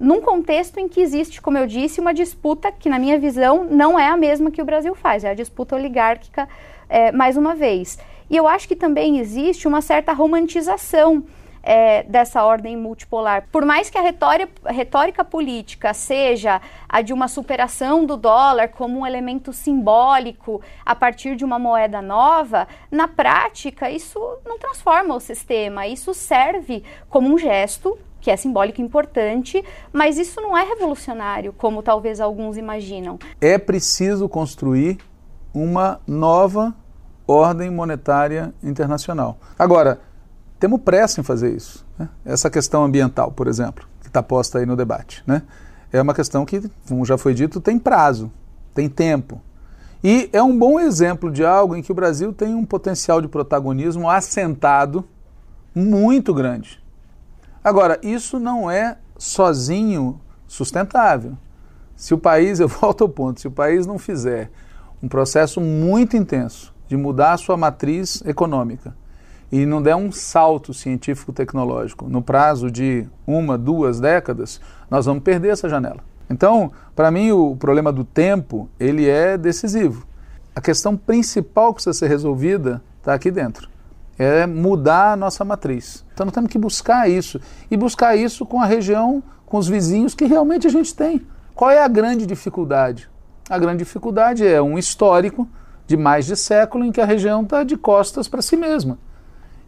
num 0.00 0.20
contexto 0.20 0.78
em 0.78 0.88
que 0.88 1.00
existe, 1.00 1.40
como 1.40 1.58
eu 1.58 1.66
disse, 1.66 2.00
uma 2.00 2.14
disputa 2.14 2.70
que, 2.70 2.88
na 2.88 2.98
minha 2.98 3.18
visão, 3.18 3.64
não 3.64 3.98
é 3.98 4.08
a 4.08 4.16
mesma 4.16 4.50
que 4.50 4.62
o 4.62 4.64
Brasil 4.64 4.94
faz, 4.94 5.24
é 5.24 5.30
a 5.30 5.34
disputa 5.34 5.74
oligárquica, 5.74 6.48
é, 6.88 7.12
mais 7.12 7.36
uma 7.36 7.54
vez. 7.54 7.98
E 8.30 8.36
eu 8.36 8.46
acho 8.46 8.68
que 8.68 8.76
também 8.76 9.18
existe 9.18 9.66
uma 9.66 9.80
certa 9.80 10.12
romantização 10.12 11.24
é, 11.62 12.02
dessa 12.04 12.44
ordem 12.44 12.76
multipolar. 12.76 13.46
Por 13.50 13.64
mais 13.64 13.90
que 13.90 13.98
a 13.98 14.00
retórica, 14.00 14.52
a 14.64 14.72
retórica, 14.72 15.24
política 15.24 15.92
seja 15.92 16.60
a 16.88 17.02
de 17.02 17.12
uma 17.12 17.28
superação 17.28 18.06
do 18.06 18.16
dólar 18.16 18.68
como 18.68 19.00
um 19.00 19.06
elemento 19.06 19.52
simbólico 19.52 20.62
a 20.84 20.94
partir 20.94 21.36
de 21.36 21.44
uma 21.44 21.58
moeda 21.58 22.00
nova, 22.00 22.66
na 22.90 23.06
prática 23.06 23.90
isso 23.90 24.18
não 24.46 24.58
transforma 24.58 25.14
o 25.14 25.20
sistema, 25.20 25.86
isso 25.86 26.14
serve 26.14 26.82
como 27.10 27.28
um 27.28 27.36
gesto 27.36 27.98
que 28.20 28.30
é 28.30 28.36
simbólico 28.36 28.80
importante, 28.80 29.62
mas 29.92 30.18
isso 30.18 30.40
não 30.40 30.56
é 30.56 30.64
revolucionário, 30.64 31.52
como 31.52 31.82
talvez 31.82 32.20
alguns 32.20 32.56
imaginam. 32.56 33.18
É 33.40 33.56
preciso 33.58 34.28
construir 34.28 34.98
uma 35.54 36.00
nova 36.06 36.74
ordem 37.28 37.70
monetária 37.70 38.54
internacional. 38.62 39.38
Agora, 39.58 40.00
temos 40.58 40.80
pressa 40.80 41.20
em 41.20 41.22
fazer 41.22 41.54
isso. 41.54 41.86
Né? 41.98 42.08
Essa 42.24 42.48
questão 42.48 42.82
ambiental, 42.82 43.30
por 43.30 43.46
exemplo, 43.46 43.86
que 44.00 44.08
está 44.08 44.22
posta 44.22 44.58
aí 44.58 44.66
no 44.66 44.74
debate, 44.74 45.22
né? 45.26 45.42
é 45.92 46.00
uma 46.00 46.14
questão 46.14 46.46
que, 46.46 46.70
como 46.88 47.04
já 47.04 47.18
foi 47.18 47.34
dito, 47.34 47.60
tem 47.60 47.78
prazo, 47.78 48.32
tem 48.74 48.88
tempo. 48.88 49.40
E 50.02 50.30
é 50.32 50.42
um 50.42 50.56
bom 50.56 50.80
exemplo 50.80 51.30
de 51.30 51.44
algo 51.44 51.76
em 51.76 51.82
que 51.82 51.92
o 51.92 51.94
Brasil 51.94 52.32
tem 52.32 52.54
um 52.54 52.64
potencial 52.64 53.20
de 53.20 53.28
protagonismo 53.28 54.08
assentado 54.08 55.04
muito 55.74 56.32
grande. 56.32 56.82
Agora, 57.62 57.98
isso 58.02 58.38
não 58.38 58.70
é 58.70 58.96
sozinho 59.18 60.20
sustentável. 60.46 61.36
Se 61.94 62.14
o 62.14 62.18
país, 62.18 62.58
eu 62.60 62.68
volto 62.68 63.02
ao 63.02 63.08
ponto, 63.08 63.40
se 63.40 63.48
o 63.48 63.50
país 63.50 63.86
não 63.86 63.98
fizer 63.98 64.50
um 65.02 65.08
processo 65.08 65.60
muito 65.60 66.16
intenso 66.16 66.72
de 66.88 66.96
mudar 66.96 67.34
a 67.34 67.36
sua 67.36 67.56
matriz 67.56 68.22
econômica, 68.26 68.94
e 69.50 69.64
não 69.64 69.80
der 69.80 69.96
um 69.96 70.12
salto 70.12 70.74
científico-tecnológico 70.74 72.08
no 72.08 72.20
prazo 72.20 72.70
de 72.70 73.06
uma, 73.26 73.56
duas 73.56 74.00
décadas, 74.00 74.60
nós 74.90 75.06
vamos 75.06 75.22
perder 75.22 75.50
essa 75.50 75.68
janela. 75.68 76.00
Então, 76.28 76.70
para 76.94 77.10
mim, 77.10 77.30
o 77.30 77.56
problema 77.56 77.90
do 77.90 78.04
tempo 78.04 78.68
ele 78.78 79.08
é 79.08 79.38
decisivo. 79.38 80.06
A 80.54 80.60
questão 80.60 80.96
principal 80.96 81.68
que 81.68 81.76
precisa 81.76 81.94
ser 81.94 82.08
resolvida 82.08 82.82
está 82.98 83.14
aqui 83.14 83.30
dentro. 83.30 83.68
É 84.18 84.46
mudar 84.46 85.12
a 85.12 85.16
nossa 85.16 85.44
matriz. 85.44 86.04
Então, 86.12 86.26
nós 86.26 86.34
temos 86.34 86.50
que 86.50 86.58
buscar 86.58 87.08
isso. 87.08 87.40
E 87.70 87.76
buscar 87.76 88.16
isso 88.16 88.44
com 88.44 88.60
a 88.60 88.66
região, 88.66 89.22
com 89.46 89.56
os 89.56 89.68
vizinhos 89.68 90.14
que 90.14 90.26
realmente 90.26 90.66
a 90.66 90.70
gente 90.70 90.94
tem. 90.94 91.24
Qual 91.54 91.70
é 91.70 91.82
a 91.82 91.88
grande 91.88 92.26
dificuldade? 92.26 93.08
A 93.48 93.58
grande 93.58 93.78
dificuldade 93.78 94.46
é 94.46 94.60
um 94.60 94.76
histórico 94.76 95.48
de 95.88 95.96
mais 95.96 96.26
de 96.26 96.36
século 96.36 96.84
em 96.84 96.92
que 96.92 97.00
a 97.00 97.06
região 97.06 97.42
está 97.42 97.64
de 97.64 97.74
costas 97.74 98.28
para 98.28 98.42
si 98.42 98.56
mesma. 98.56 98.98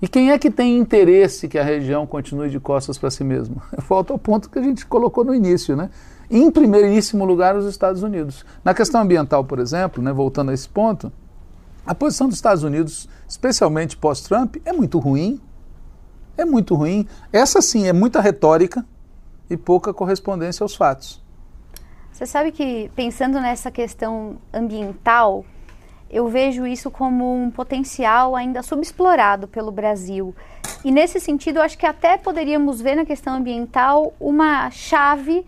E 0.02 0.06
quem 0.06 0.30
é 0.30 0.38
que 0.38 0.50
tem 0.50 0.78
interesse 0.78 1.48
que 1.48 1.58
a 1.58 1.64
região 1.64 2.06
continue 2.06 2.50
de 2.50 2.60
costas 2.60 2.98
para 2.98 3.10
si 3.10 3.24
mesma? 3.24 3.62
Volta 3.88 4.12
ao 4.12 4.18
ponto 4.18 4.50
que 4.50 4.58
a 4.58 4.62
gente 4.62 4.84
colocou 4.84 5.24
no 5.24 5.34
início, 5.34 5.74
né? 5.74 5.88
Em 6.30 6.50
primeiríssimo 6.50 7.24
lugar, 7.24 7.56
os 7.56 7.64
Estados 7.64 8.02
Unidos. 8.02 8.44
Na 8.62 8.74
questão 8.74 9.00
ambiental, 9.00 9.42
por 9.44 9.58
exemplo, 9.58 10.02
né, 10.02 10.12
voltando 10.12 10.50
a 10.50 10.54
esse 10.54 10.68
ponto, 10.68 11.10
a 11.86 11.94
posição 11.94 12.28
dos 12.28 12.36
Estados 12.36 12.62
Unidos, 12.62 13.08
especialmente 13.26 13.96
pós-Trump, 13.96 14.56
é 14.66 14.74
muito 14.74 14.98
ruim. 14.98 15.40
É 16.36 16.44
muito 16.44 16.74
ruim. 16.74 17.08
Essa 17.32 17.62
sim 17.62 17.86
é 17.86 17.94
muita 17.94 18.20
retórica 18.20 18.84
e 19.48 19.56
pouca 19.56 19.92
correspondência 19.94 20.62
aos 20.62 20.76
fatos. 20.76 21.20
Você 22.12 22.26
sabe 22.26 22.52
que, 22.52 22.90
pensando 22.94 23.40
nessa 23.40 23.70
questão 23.70 24.36
ambiental, 24.52 25.44
eu 26.10 26.26
vejo 26.28 26.66
isso 26.66 26.90
como 26.90 27.32
um 27.32 27.50
potencial 27.50 28.34
ainda 28.34 28.62
subexplorado 28.62 29.46
pelo 29.46 29.70
Brasil. 29.70 30.34
E 30.84 30.90
nesse 30.90 31.20
sentido, 31.20 31.58
eu 31.58 31.62
acho 31.62 31.78
que 31.78 31.86
até 31.86 32.16
poderíamos 32.16 32.80
ver 32.80 32.96
na 32.96 33.04
questão 33.04 33.34
ambiental 33.34 34.12
uma 34.18 34.70
chave 34.70 35.46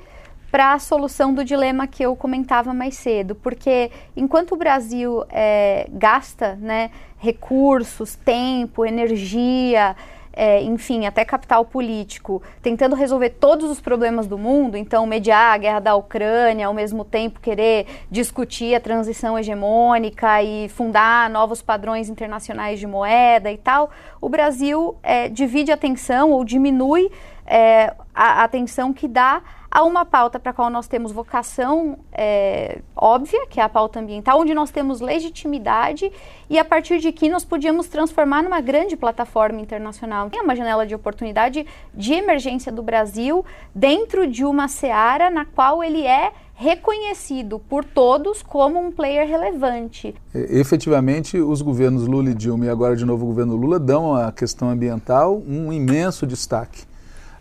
para 0.53 0.75
a 0.75 0.79
solução 0.79 1.33
do 1.33 1.43
dilema 1.43 1.87
que 1.87 2.03
eu 2.05 2.15
comentava 2.15 2.75
mais 2.75 2.95
cedo, 2.97 3.35
porque 3.35 3.91
enquanto 4.15 4.53
o 4.53 4.57
Brasil 4.57 5.25
é, 5.31 5.89
gasta 5.91 6.57
né, 6.57 6.91
recursos, 7.19 8.17
tempo, 8.17 8.85
energia, 8.85 9.97
é, 10.33 10.63
enfim, 10.63 11.07
até 11.07 11.25
capital 11.25 11.65
político, 11.65 12.43
tentando 12.63 12.97
resolver 12.97 13.31
todos 13.31 13.71
os 13.71 13.81
problemas 13.81 14.27
do 14.27 14.39
mundo, 14.39 14.77
então 14.77 15.07
mediar 15.07 15.55
a 15.55 15.59
guerra 15.59 15.81
da 15.81 15.95
Ucrânia, 15.95 16.67
ao 16.67 16.75
mesmo 16.75 17.05
tempo 17.05 17.41
querer 17.41 17.87
discutir 18.11 18.75
a 18.75 18.81
transição 18.81 19.39
hegemônica 19.39 20.43
e 20.43 20.69
fundar 20.69 21.29
novos 21.29 21.61
padrões 21.61 22.09
internacionais 22.09 22.81
de 22.81 22.87
moeda 22.87 23.53
e 23.53 23.59
tal, 23.59 23.91
o 24.21 24.29
Brasil 24.29 24.97
é, 25.03 25.29
divide 25.29 25.71
a 25.71 25.75
atenção 25.75 26.31
ou 26.31 26.45
diminui 26.45 27.11
é, 27.47 27.95
a 28.15 28.45
atenção 28.45 28.93
que 28.93 29.09
dá 29.09 29.43
a 29.75 29.83
uma 29.85 30.05
pauta 30.05 30.39
para 30.39 30.51
a 30.51 30.55
qual 30.55 30.69
nós 30.69 30.87
temos 30.87 31.13
vocação 31.13 31.99
é, 32.13 32.83
óbvia, 32.95 33.47
que 33.47 33.59
é 33.59 33.63
a 33.63 33.71
pauta 33.71 34.01
ambiental, 34.01 34.39
onde 34.39 34.53
nós 34.53 34.71
temos 34.71 35.01
legitimidade 35.01 36.13
e 36.51 36.59
a 36.59 36.65
partir 36.65 36.99
de 36.99 37.11
que 37.11 37.27
nós 37.31 37.43
podíamos 37.43 37.89
transformar 37.89 38.43
numa 38.43 38.61
grande 38.61 38.99
plataforma 38.99 39.59
internacional. 39.63 40.29
Tem 40.29 40.43
uma 40.43 40.55
janela 40.55 40.87
de 40.87 40.95
oportunidade 40.95 41.67
de 41.95 42.13
emergência 42.13 42.71
do 42.71 42.83
Brasil 42.83 43.47
dentro 43.75 44.27
de 44.27 44.45
uma 44.45 44.69
seara 44.69 45.31
na 45.31 45.47
qual 45.47 45.83
ele 45.83 46.07
é 46.07 46.33
reconhecido 46.55 47.59
por 47.59 47.83
todos 47.83 48.43
como 48.43 48.79
um 48.79 48.93
player 48.93 49.27
relevante. 49.27 50.15
E, 50.35 50.61
efetivamente, 50.61 51.39
os 51.39 51.63
governos 51.63 52.07
Lula 52.07 52.29
e 52.29 52.35
Dilma 52.35 52.67
e 52.67 52.69
agora 52.69 52.95
de 52.95 53.07
novo 53.07 53.25
o 53.25 53.29
governo 53.29 53.57
Lula 53.57 53.81
dão 53.81 54.15
à 54.15 54.31
questão 54.31 54.69
ambiental 54.69 55.43
um 55.49 55.73
imenso 55.73 56.27
destaque. 56.27 56.92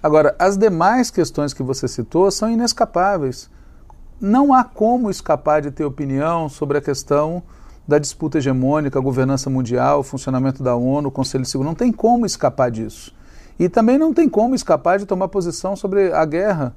Agora, 0.02 0.36
as 0.40 0.58
demais 0.58 1.12
questões 1.12 1.54
que 1.54 1.62
você 1.62 1.88
citou 1.88 2.32
são 2.32 2.50
inescapáveis. 2.50 3.50
Não 4.20 4.54
há 4.54 4.64
como 4.64 5.10
escapar 5.10 5.62
de 5.62 5.72
ter 5.72 5.84
opinião 5.84 6.50
sobre 6.50 6.78
a 6.78 6.82
questão 6.82 7.44
da 7.88 8.00
disputa 8.00 8.38
hegemônica, 8.38 8.98
a 8.98 9.02
governança 9.02 9.50
mundial, 9.50 10.00
o 10.00 10.04
funcionamento 10.04 10.64
da 10.64 10.76
ONU, 10.76 11.10
o 11.10 11.12
Conselho 11.12 11.44
de 11.44 11.50
Segurança. 11.50 11.72
Não 11.72 11.76
tem 11.76 11.92
como 11.92 12.26
escapar 12.26 12.72
disso. 12.72 13.14
E 13.60 13.70
também 13.70 13.98
não 13.98 14.14
tem 14.14 14.28
como 14.28 14.56
escapar 14.56 14.98
de 14.98 15.06
tomar 15.06 15.28
posição 15.28 15.76
sobre 15.76 16.12
a 16.12 16.26
guerra. 16.26 16.76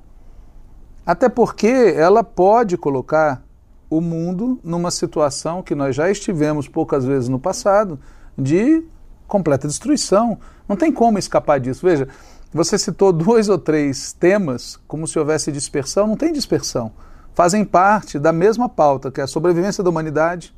Até 1.07 1.29
porque 1.29 1.95
ela 1.97 2.23
pode 2.23 2.77
colocar 2.77 3.43
o 3.89 4.01
mundo 4.01 4.59
numa 4.63 4.91
situação 4.91 5.63
que 5.63 5.75
nós 5.75 5.95
já 5.95 6.11
estivemos 6.11 6.67
poucas 6.69 7.05
vezes 7.05 7.29
no 7.29 7.39
passado 7.39 7.99
de 8.37 8.85
completa 9.27 9.69
destruição. 9.69 10.39
Não 10.69 10.77
tem 10.77 10.93
como 10.93 11.19
escapar 11.19 11.61
disso. 11.61 11.87
Veja, 11.87 12.09
você 12.55 12.79
citou 12.79 13.12
dois 13.12 13.49
ou 13.49 13.59
três 13.59 14.12
temas, 14.12 14.79
como 14.87 15.09
se 15.09 15.19
houvesse 15.19 15.51
dispersão. 15.51 16.07
Não 16.07 16.17
tem 16.17 16.33
dispersão. 16.33 16.93
Fazem 17.35 17.64
parte 17.64 18.17
da 18.17 18.33
mesma 18.33 18.69
pauta, 18.69 19.11
que 19.11 19.21
é 19.21 19.25
a 19.25 19.27
sobrevivência 19.27 19.83
da 19.83 19.90
humanidade, 19.90 20.55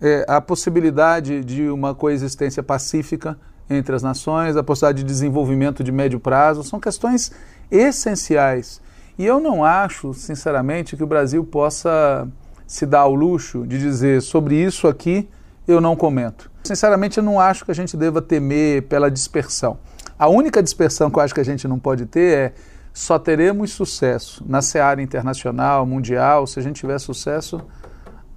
é, 0.00 0.24
a 0.26 0.40
possibilidade 0.40 1.44
de 1.44 1.68
uma 1.68 1.94
coexistência 1.94 2.62
pacífica 2.62 3.38
entre 3.68 3.94
as 3.94 4.02
nações, 4.02 4.56
a 4.56 4.62
possibilidade 4.62 5.02
de 5.02 5.04
desenvolvimento 5.04 5.84
de 5.84 5.92
médio 5.92 6.18
prazo. 6.18 6.64
São 6.64 6.80
questões 6.80 7.30
essenciais. 7.70 8.80
E 9.18 9.26
eu 9.26 9.38
não 9.38 9.62
acho, 9.62 10.14
sinceramente, 10.14 10.96
que 10.96 11.04
o 11.04 11.06
Brasil 11.06 11.44
possa 11.44 12.26
se 12.66 12.86
dar 12.86 13.00
ao 13.00 13.14
luxo 13.14 13.66
de 13.66 13.78
dizer 13.78 14.22
sobre 14.22 14.56
isso 14.56 14.88
aqui 14.88 15.28
eu 15.68 15.80
não 15.80 15.94
comento. 15.94 16.50
Sinceramente, 16.64 17.18
eu 17.18 17.24
não 17.24 17.38
acho 17.38 17.64
que 17.64 17.70
a 17.70 17.74
gente 17.74 17.96
deva 17.96 18.22
temer 18.22 18.82
pela 18.82 19.10
dispersão. 19.10 19.78
A 20.22 20.28
única 20.28 20.62
dispersão 20.62 21.10
que 21.10 21.18
eu 21.18 21.22
acho 21.24 21.34
que 21.34 21.40
a 21.40 21.44
gente 21.44 21.66
não 21.66 21.80
pode 21.80 22.06
ter 22.06 22.38
é 22.38 22.52
só 22.94 23.18
teremos 23.18 23.72
sucesso 23.72 24.44
na 24.48 24.62
seara 24.62 25.02
internacional, 25.02 25.84
mundial, 25.84 26.46
se 26.46 26.60
a 26.60 26.62
gente 26.62 26.76
tiver 26.76 26.96
sucesso 27.00 27.60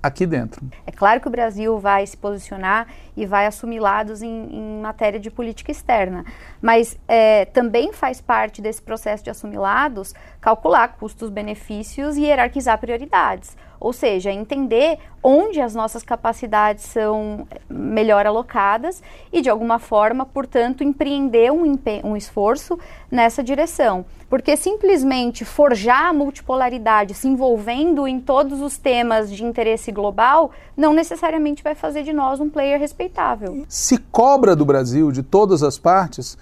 aqui 0.02 0.26
dentro. 0.26 0.66
É 0.88 0.92
claro 0.92 1.22
que 1.22 1.28
o 1.28 1.30
Brasil 1.30 1.78
vai 1.78 2.04
se 2.08 2.18
posicionar 2.18 2.88
e 3.16 3.28
vai 3.28 3.46
assumir 3.46 3.80
lados 3.80 4.24
em, 4.24 4.48
em 4.52 4.82
matéria 4.82 5.20
de 5.20 5.30
política 5.30 5.72
externa, 5.72 6.26
mas 6.60 6.98
é, 7.08 7.46
também 7.46 7.94
faz 7.94 8.20
parte 8.20 8.64
desse 8.64 8.82
processo 8.82 9.24
de 9.24 9.30
assumir 9.30 9.58
lados 9.58 10.16
calcular 10.46 10.90
custos, 10.90 11.32
benefícios 11.32 12.16
e 12.18 12.22
hierarquizar 12.22 12.78
prioridades. 12.78 13.58
Ou 13.80 13.92
seja, 13.92 14.32
entender 14.32 15.00
onde 15.22 15.60
as 15.60 15.74
nossas 15.74 16.04
capacidades 16.04 16.86
são 16.86 17.48
melhor 17.68 18.28
alocadas 18.28 19.02
e, 19.34 19.42
de 19.42 19.50
alguma 19.50 19.80
forma, 19.80 20.24
portanto, 20.24 20.84
empreender 20.84 21.52
um, 21.52 21.76
um 22.04 22.16
esforço 22.16 22.80
nessa 23.10 23.44
direção. 23.44 24.06
Porque 24.30 24.56
simplesmente 24.56 25.44
forjar 25.44 26.10
a 26.10 26.14
multipolaridade 26.14 27.16
se 27.16 27.28
envolvendo 27.28 28.08
em 28.08 28.20
todos 28.20 28.62
os 28.62 28.78
temas 28.78 29.32
de 29.32 29.44
interesse 29.44 29.92
global 29.92 30.52
não 30.78 30.94
necessariamente 30.94 31.64
vai 31.64 31.74
fazer 31.74 32.04
de 32.04 32.14
nós 32.14 32.40
um 32.40 32.50
player 32.50 32.80
respeitável. 32.80 33.66
Se 33.68 33.98
cobra 33.98 34.56
do 34.56 34.66
Brasil, 34.66 35.12
de 35.12 35.24
todas 35.24 35.64
as 35.64 35.80
partes, 35.80 36.38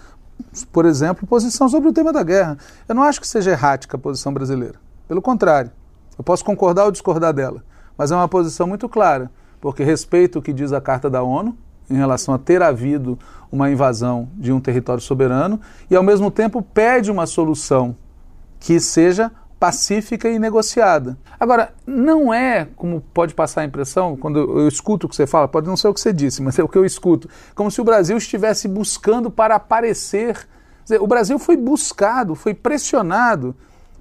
por 0.72 0.86
exemplo, 0.86 1.28
posição 1.28 1.68
sobre 1.70 1.90
o 1.90 1.94
tema 1.94 2.12
da 2.12 2.24
guerra. 2.24 2.58
Eu 2.88 2.96
não 2.96 3.04
acho 3.04 3.20
que 3.20 3.28
seja 3.28 3.52
errática 3.52 3.98
a 3.98 4.00
posição 4.00 4.34
brasileira. 4.34 4.76
Pelo 5.08 5.22
contrário, 5.22 5.72
eu 6.18 6.24
posso 6.24 6.44
concordar 6.46 6.86
ou 6.86 6.92
discordar 6.92 7.34
dela, 7.34 7.64
mas 7.98 8.12
é 8.12 8.16
uma 8.16 8.28
posição 8.28 8.68
muito 8.68 8.88
clara, 8.88 9.32
porque 9.60 9.84
respeito 9.84 10.40
o 10.40 10.42
que 10.42 10.54
diz 10.54 10.72
a 10.72 10.82
Carta 10.82 11.10
da 11.10 11.24
ONU 11.24 11.58
em 11.90 11.96
relação 11.96 12.34
a 12.34 12.38
ter 12.38 12.62
havido 12.62 13.20
uma 13.52 13.70
invasão 13.70 14.30
de 14.36 14.52
um 14.52 14.60
território 14.60 15.02
soberano 15.02 15.60
e, 15.90 15.96
ao 15.96 16.04
mesmo 16.04 16.32
tempo, 16.32 16.62
pede 16.62 17.12
uma 17.12 17.26
solução 17.26 17.96
que 18.60 18.80
seja 18.80 19.32
pacífica 19.64 20.30
e 20.30 20.38
negociada. 20.38 21.18
Agora, 21.40 21.74
não 21.88 22.34
é, 22.34 22.68
como 22.76 23.00
pode 23.00 23.34
passar 23.34 23.62
a 23.62 23.64
impressão, 23.64 24.18
quando 24.18 24.38
eu 24.60 24.68
escuto 24.68 25.08
o 25.08 25.10
que 25.10 25.16
você 25.16 25.26
fala, 25.26 25.48
pode 25.48 25.68
não 25.68 25.78
ser 25.78 25.88
o 25.88 25.94
que 25.94 26.02
você 26.02 26.12
disse, 26.12 26.42
mas 26.42 26.60
é 26.60 26.64
o 26.64 26.68
que 26.68 26.78
eu 26.78 26.84
escuto, 26.84 27.30
como 27.56 27.72
se 27.72 27.80
o 27.80 27.84
Brasil 27.86 28.18
estivesse 28.18 28.68
buscando 28.68 29.32
para 29.32 29.56
aparecer. 29.56 30.50
Dizer, 30.84 31.02
o 31.02 31.08
Brasil 31.08 31.40
foi 31.40 31.56
buscado, 31.56 32.36
foi 32.36 32.54
pressionado 32.54 33.56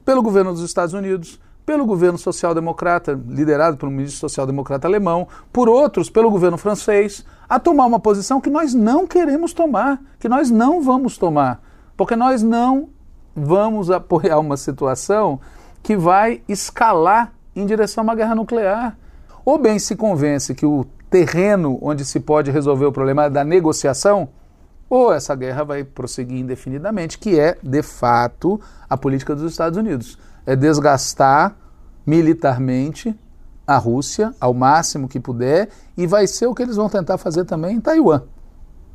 pelo 0.05 0.21
governo 0.21 0.53
dos 0.53 0.65
Estados 0.65 0.95
Unidos, 0.95 1.39
pelo 1.65 1.87
governo 1.87 2.19
social-democrata, 2.19 3.17
liderado 3.29 3.77
pelo 3.77 3.93
ministro 3.93 4.19
social-democrata 4.19 4.89
alemão, 4.89 5.29
por 5.53 5.69
outros, 5.69 6.11
pelo 6.11 6.29
governo 6.29 6.59
francês, 6.59 7.25
a 7.49 7.61
tomar 7.61 7.87
uma 7.87 8.01
posição 8.01 8.41
que 8.41 8.51
nós 8.51 8.75
não 8.75 9.07
queremos 9.07 9.53
tomar, 9.53 10.03
que 10.19 10.29
nós 10.29 10.51
não 10.51 10.83
vamos 10.83 11.17
tomar, 11.17 11.63
porque 11.97 12.17
nós 12.17 12.43
não 12.43 12.89
vamos 13.35 13.91
apoiar 13.91 14.39
uma 14.39 14.57
situação 14.57 15.41
que 15.83 15.97
vai 15.97 16.43
escalar 16.49 17.33
em 17.55 17.67
direção 17.67 18.03
a 18.03 18.05
uma 18.05 18.15
guerra 18.15 18.35
nuclear. 18.35 18.97
Ou 19.45 19.59
bem 19.59 19.79
se 19.79 19.97
convence 19.97 20.55
que 20.55 20.65
o 20.65 20.87
terreno 21.11 21.79
onde 21.83 22.05
se 22.05 22.21
pode 22.21 22.51
resolver 22.51 22.87
o 22.87 22.93
problema 22.93 23.25
é 23.25 23.31
da 23.31 23.45
negociação, 23.45 24.29
ou 24.89 25.13
essa 25.13 25.35
guerra 25.35 25.65
vai 25.65 25.85
prosseguir 25.85 26.39
indefinidamente, 26.39 27.19
que 27.19 27.39
é, 27.39 27.59
de 27.63 27.83
fato, 27.83 28.61
a 28.89 28.97
política 28.97 29.35
dos 29.35 29.51
Estados 29.51 29.79
Unidos. 29.79 30.19
É 30.47 30.55
desgastar 30.55 31.57
militarmente 32.07 33.19
a 33.67 33.79
Rússia 33.79 34.35
ao 34.41 34.53
máximo 34.53 35.09
que 35.09 35.21
puder 35.21 35.69
e 35.97 36.07
vai 36.07 36.27
ser 36.27 36.47
o 36.47 36.55
que 36.55 36.63
eles 36.63 36.77
vão 36.77 36.89
tentar 36.89 37.17
fazer 37.17 37.45
também 37.45 37.77
em 37.77 37.81
Taiwan. 37.81 38.23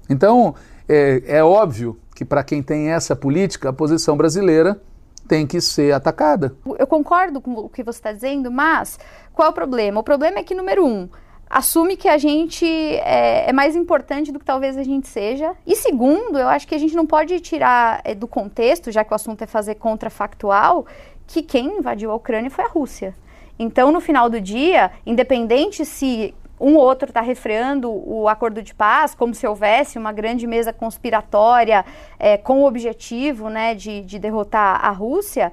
Então, 0.09 0.55
É, 0.87 1.23
é 1.27 1.43
óbvio 1.43 1.99
que 2.15 2.25
para 2.25 2.43
quem 2.43 2.63
tem 2.63 2.89
essa 2.89 3.15
política, 3.15 3.69
a 3.69 3.73
posição 3.73 4.17
brasileira 4.17 4.81
tem 5.27 5.45
que 5.45 5.59
ser 5.59 5.93
atacada. 5.93 6.55
Eu 6.79 6.87
concordo 6.87 7.41
com 7.41 7.53
o 7.53 7.69
que 7.69 7.83
você 7.83 7.99
está 7.99 8.11
dizendo, 8.11 8.49
mas 8.49 8.97
qual 9.33 9.47
é 9.47 9.51
o 9.51 9.53
problema? 9.53 9.99
O 9.99 10.03
problema 10.03 10.39
é 10.39 10.43
que, 10.43 10.55
número 10.55 10.85
um, 10.85 11.09
assume 11.49 11.97
que 11.97 12.07
a 12.07 12.17
gente 12.17 12.65
é, 12.65 13.49
é, 13.49 13.53
mais 13.53 13.75
importante 13.75 14.31
do 14.31 14.39
que 14.39 14.45
talvez 14.45 14.77
a 14.77 14.83
gente 14.83 15.07
seja. 15.07 15.53
E 15.65 15.75
segundo, 15.75 16.37
eu 16.37 16.47
acho 16.47 16.67
que 16.67 16.75
a 16.75 16.77
gente 16.77 16.95
não 16.95 17.05
pode 17.05 17.39
tirar 17.39 18.01
é, 18.03 18.15
do 18.15 18.27
contexto, 18.27 18.91
já 18.91 19.03
que 19.03 19.11
o 19.11 19.15
assunto 19.15 19.41
é 19.41 19.47
fazer 19.47 19.75
contrafactual, 19.75 20.85
que 21.25 21.41
quem 21.41 21.77
invadiu 21.77 22.11
a 22.11 22.15
Ucrânia 22.15 22.49
foi 22.49 22.63
a 22.63 22.69
Rússia. 22.69 23.13
Então, 23.59 23.91
no 23.91 23.99
final 23.99 24.29
do 24.29 24.39
dia, 24.39 24.91
independente 25.05 25.83
se 25.83 26.33
um 26.59 26.75
ou 26.75 26.81
outro 26.81 27.09
está 27.09 27.21
refreando 27.21 27.91
o 27.91 28.27
acordo 28.27 28.61
de 28.61 28.73
paz, 28.73 29.13
como 29.13 29.33
se 29.33 29.45
houvesse 29.45 29.97
uma 29.97 30.11
grande 30.11 30.47
mesa 30.47 30.73
conspiratória 30.73 31.85
é, 32.17 32.37
com 32.37 32.61
o 32.61 32.67
objetivo 32.67 33.49
né, 33.49 33.75
de, 33.75 34.01
de 34.01 34.17
derrotar 34.17 34.83
a 34.83 34.89
Rússia, 34.89 35.51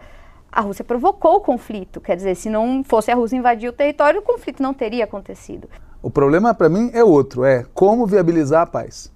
a 0.51 0.61
Rússia 0.61 0.85
provocou 0.85 1.37
o 1.37 1.40
conflito. 1.40 2.01
Quer 2.01 2.17
dizer, 2.17 2.35
se 2.37 2.49
não 2.49 2.83
fosse 2.85 3.11
a 3.11 3.14
Rússia 3.14 3.37
invadir 3.37 3.69
o 3.69 3.73
território, 3.73 4.21
o 4.21 4.23
conflito 4.23 4.62
não 4.62 4.73
teria 4.73 5.05
acontecido. 5.05 5.69
O 6.01 6.11
problema 6.11 6.55
para 6.55 6.69
mim 6.69 6.90
é 6.93 7.03
outro, 7.03 7.45
é 7.45 7.64
como 7.75 8.07
viabilizar 8.07 8.62
a 8.62 8.67
paz. 8.67 9.13